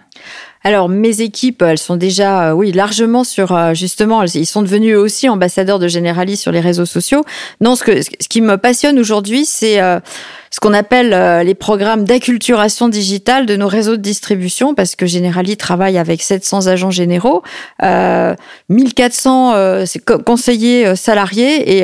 Alors 0.68 0.90
mes 0.90 1.22
équipes, 1.22 1.62
elles 1.62 1.78
sont 1.78 1.96
déjà, 1.96 2.50
euh, 2.50 2.52
oui, 2.52 2.74
largement 2.74 3.24
sur 3.24 3.56
euh, 3.56 3.74
justement, 3.74 4.24
ils 4.24 4.46
sont 4.46 4.62
devenus 4.62 4.98
aussi 4.98 5.30
ambassadeurs 5.30 5.80
de 5.80 5.88
Generali 5.88 6.36
sur 6.36 6.52
les 6.52 6.60
réseaux 6.60 6.86
sociaux. 6.86 7.24
Non, 7.62 7.76
ce 7.76 7.84
que 7.86 8.02
ce 8.02 8.28
qui 8.30 8.42
me 8.42 8.58
passionne 8.58 9.00
aujourd'hui, 9.00 9.46
c'est 9.46 9.80
euh, 9.80 10.00
ce 10.50 10.60
qu'on 10.60 10.74
appelle 10.74 11.46
les 11.46 11.56
programmes 11.56 12.06
d'acculturation 12.06 12.88
digitale 12.88 13.46
de 13.46 13.56
nos 13.56 13.68
réseaux 13.68 13.98
de 13.98 14.02
distribution, 14.02 14.74
parce 14.74 14.96
que 14.96 15.06
Generali 15.06 15.58
travaille 15.58 15.98
avec 15.98 16.22
700 16.22 16.68
agents 16.68 16.90
généraux, 16.90 17.44
euh, 17.84 18.34
1400 18.70 19.54
euh, 19.56 19.86
conseillers 20.26 20.96
salariés, 20.96 21.78
et 21.78 21.82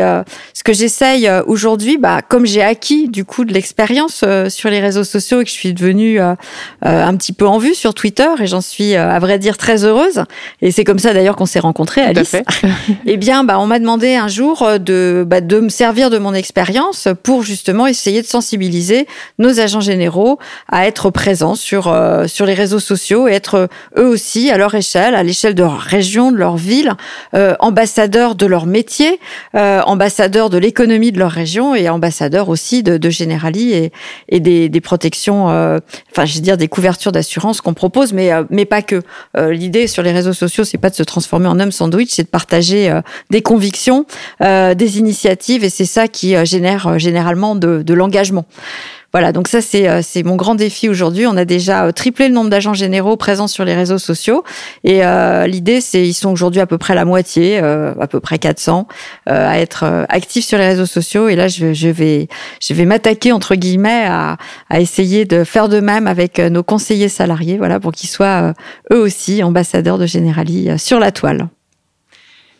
ce 0.53 0.63
que 0.63 0.73
j'essaye 0.73 1.29
aujourd'hui, 1.45 1.97
bah, 1.97 2.21
comme 2.27 2.45
j'ai 2.45 2.63
acquis 2.63 3.09
du 3.09 3.25
coup 3.25 3.43
de 3.45 3.53
l'expérience 3.53 4.23
sur 4.47 4.69
les 4.69 4.79
réseaux 4.79 5.03
sociaux 5.03 5.41
et 5.41 5.43
que 5.43 5.49
je 5.49 5.55
suis 5.55 5.73
devenue 5.73 6.19
un 6.19 7.15
petit 7.17 7.33
peu 7.33 7.45
en 7.45 7.57
vue 7.57 7.75
sur 7.75 7.93
Twitter, 7.93 8.29
et 8.39 8.47
j'en 8.47 8.61
euh, 8.81 9.09
à 9.09 9.19
vrai 9.19 9.39
dire, 9.39 9.57
très 9.57 9.85
heureuse. 9.85 10.23
Et 10.61 10.71
c'est 10.71 10.83
comme 10.83 10.99
ça 10.99 11.13
d'ailleurs 11.13 11.35
qu'on 11.35 11.45
s'est 11.45 11.59
rencontrés, 11.59 12.01
Alice. 12.01 12.35
eh 13.05 13.17
bien, 13.17 13.43
bah, 13.43 13.59
on 13.59 13.67
m'a 13.67 13.79
demandé 13.79 14.15
un 14.15 14.27
jour 14.27 14.63
euh, 14.63 14.77
de, 14.77 15.23
bah, 15.27 15.41
de 15.41 15.59
me 15.59 15.69
servir 15.69 16.09
de 16.09 16.17
mon 16.17 16.33
expérience 16.33 17.07
pour 17.23 17.43
justement 17.43 17.87
essayer 17.87 18.21
de 18.21 18.27
sensibiliser 18.27 19.07
nos 19.39 19.59
agents 19.59 19.81
généraux 19.81 20.39
à 20.69 20.87
être 20.87 21.09
présents 21.09 21.55
sur, 21.55 21.87
euh, 21.87 22.27
sur 22.27 22.45
les 22.45 22.53
réseaux 22.53 22.79
sociaux 22.79 23.27
et 23.27 23.33
être 23.33 23.69
eux 23.97 24.07
aussi, 24.07 24.49
à 24.49 24.57
leur 24.57 24.73
échelle, 24.75 25.15
à 25.15 25.23
l'échelle 25.23 25.55
de 25.55 25.63
leur 25.63 25.79
région, 25.79 26.31
de 26.31 26.37
leur 26.37 26.57
ville, 26.57 26.93
ambassadeurs 27.59 28.35
de 28.35 28.45
leur 28.45 28.65
métier, 28.65 29.19
ambassadeurs 29.53 30.49
de 30.49 30.57
l'économie 30.57 31.11
de 31.11 31.19
leur 31.19 31.31
région 31.31 31.75
et 31.75 31.89
ambassadeurs 31.89 32.49
aussi 32.49 32.83
de, 32.83 32.97
de 32.97 33.09
Generali 33.09 33.73
et, 33.73 33.91
et 34.29 34.39
des, 34.39 34.69
des 34.69 34.81
protections, 34.81 35.45
enfin, 35.45 36.25
je 36.25 36.35
veux 36.35 36.41
dire, 36.41 36.57
des 36.57 36.67
couvertures 36.67 37.11
d'assurance 37.11 37.61
qu'on 37.61 37.73
propose, 37.73 38.13
mais 38.13 38.31
mais 38.49 38.62
mais 38.63 38.65
pas 38.65 38.81
que. 38.81 39.01
L'idée 39.37 39.87
sur 39.87 40.03
les 40.03 40.11
réseaux 40.11 40.33
sociaux, 40.33 40.63
c'est 40.63 40.77
pas 40.77 40.89
de 40.89 40.95
se 40.95 41.03
transformer 41.03 41.47
en 41.47 41.59
homme 41.59 41.71
sandwich, 41.71 42.11
c'est 42.11 42.23
de 42.23 42.27
partager 42.27 42.99
des 43.29 43.41
convictions, 43.41 44.05
des 44.39 44.97
initiatives, 44.97 45.63
et 45.63 45.69
c'est 45.69 45.85
ça 45.85 46.07
qui 46.07 46.35
génère 46.45 46.97
généralement 46.97 47.55
de, 47.55 47.81
de 47.81 47.93
l'engagement. 47.93 48.45
Voilà, 49.15 49.31
donc 49.31 49.47
ça 49.47 49.61
c'est 49.61 49.87
euh, 49.87 50.01
c'est 50.01 50.23
mon 50.23 50.35
grand 50.35 50.55
défi 50.55 50.89
aujourd'hui. 50.89 51.27
On 51.27 51.37
a 51.37 51.45
déjà 51.45 51.85
euh, 51.85 51.91
triplé 51.91 52.27
le 52.27 52.33
nombre 52.33 52.49
d'agents 52.49 52.73
généraux 52.73 53.15
présents 53.15 53.47
sur 53.47 53.63
les 53.63 53.75
réseaux 53.75 53.99
sociaux 53.99 54.43
et 54.83 55.05
euh, 55.05 55.45
l'idée 55.45 55.81
c'est 55.81 56.01
ils 56.01 56.15
sont 56.15 56.31
aujourd'hui 56.31 56.59
à 56.59 56.65
peu 56.65 56.79
près 56.79 56.95
la 56.95 57.05
moitié, 57.05 57.59
à 57.59 58.07
peu 58.07 58.19
près 58.19 58.39
400 58.39 58.87
à 59.27 59.59
être 59.59 60.05
actifs 60.09 60.45
sur 60.45 60.57
les 60.57 60.65
réseaux 60.65 60.87
sociaux 60.87 61.27
et 61.27 61.35
là 61.35 61.47
je, 61.47 61.73
je 61.73 61.89
vais 61.89 62.27
je 62.59 62.73
vais 62.73 62.85
m'attaquer 62.85 63.31
entre 63.31 63.53
guillemets 63.53 64.05
à, 64.07 64.37
à 64.71 64.79
essayer 64.79 65.25
de 65.25 65.43
faire 65.43 65.69
de 65.69 65.79
même 65.79 66.07
avec 66.07 66.39
nos 66.39 66.63
conseillers 66.63 67.09
salariés, 67.09 67.57
voilà 67.57 67.79
pour 67.79 67.91
qu'ils 67.91 68.09
soient 68.09 68.53
eux 68.91 68.99
aussi 68.99 69.43
ambassadeurs 69.43 69.99
de 69.99 70.07
Generali 70.07 70.69
sur 70.79 70.99
la 70.99 71.11
toile. 71.11 71.49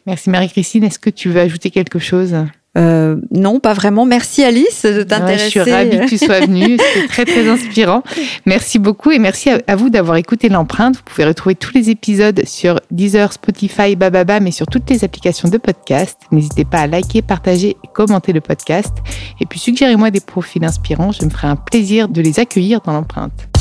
Merci 0.05 0.29
Marie-Christine. 0.29 0.83
Est-ce 0.83 0.99
que 0.99 1.09
tu 1.09 1.29
veux 1.29 1.41
ajouter 1.41 1.71
quelque 1.71 1.97
chose? 1.97 2.35
Euh, 2.75 3.17
non, 3.31 3.59
pas 3.59 3.73
vraiment. 3.73 4.05
Merci 4.05 4.43
Alice 4.43 4.83
de 4.83 5.03
t'intéresser. 5.03 5.45
je 5.45 5.49
suis 5.49 5.71
ravie 5.71 5.99
que 5.99 6.07
tu 6.07 6.17
sois 6.17 6.39
venue. 6.41 6.77
C'était 6.93 7.07
très 7.07 7.25
très 7.25 7.47
inspirant. 7.47 8.03
Merci 8.45 8.79
beaucoup 8.79 9.11
et 9.11 9.19
merci 9.19 9.49
à, 9.67 9.75
vous 9.75 9.89
d'avoir 9.89 10.17
écouté 10.17 10.49
l'empreinte. 10.49 10.95
Vous 10.95 11.03
pouvez 11.05 11.25
retrouver 11.25 11.55
tous 11.55 11.73
les 11.73 11.89
épisodes 11.89 12.41
sur 12.45 12.79
Deezer, 12.91 13.31
Spotify, 13.33 13.95
Bababa, 13.95 14.39
mais 14.39 14.51
sur 14.51 14.65
toutes 14.65 14.89
les 14.89 15.03
applications 15.03 15.49
de 15.49 15.57
podcast. 15.57 16.19
N'hésitez 16.31 16.65
pas 16.65 16.79
à 16.79 16.87
liker, 16.87 17.21
partager 17.21 17.69
et 17.69 17.87
commenter 17.93 18.33
le 18.33 18.41
podcast. 18.41 18.93
Et 19.39 19.45
puis 19.45 19.59
suggérez-moi 19.59 20.09
des 20.09 20.21
profils 20.21 20.63
inspirants. 20.63 21.11
Je 21.11 21.25
me 21.25 21.29
ferai 21.29 21.47
un 21.47 21.55
plaisir 21.55 22.07
de 22.07 22.21
les 22.21 22.39
accueillir 22.39 22.81
dans 22.81 22.93
l'empreinte. 22.93 23.52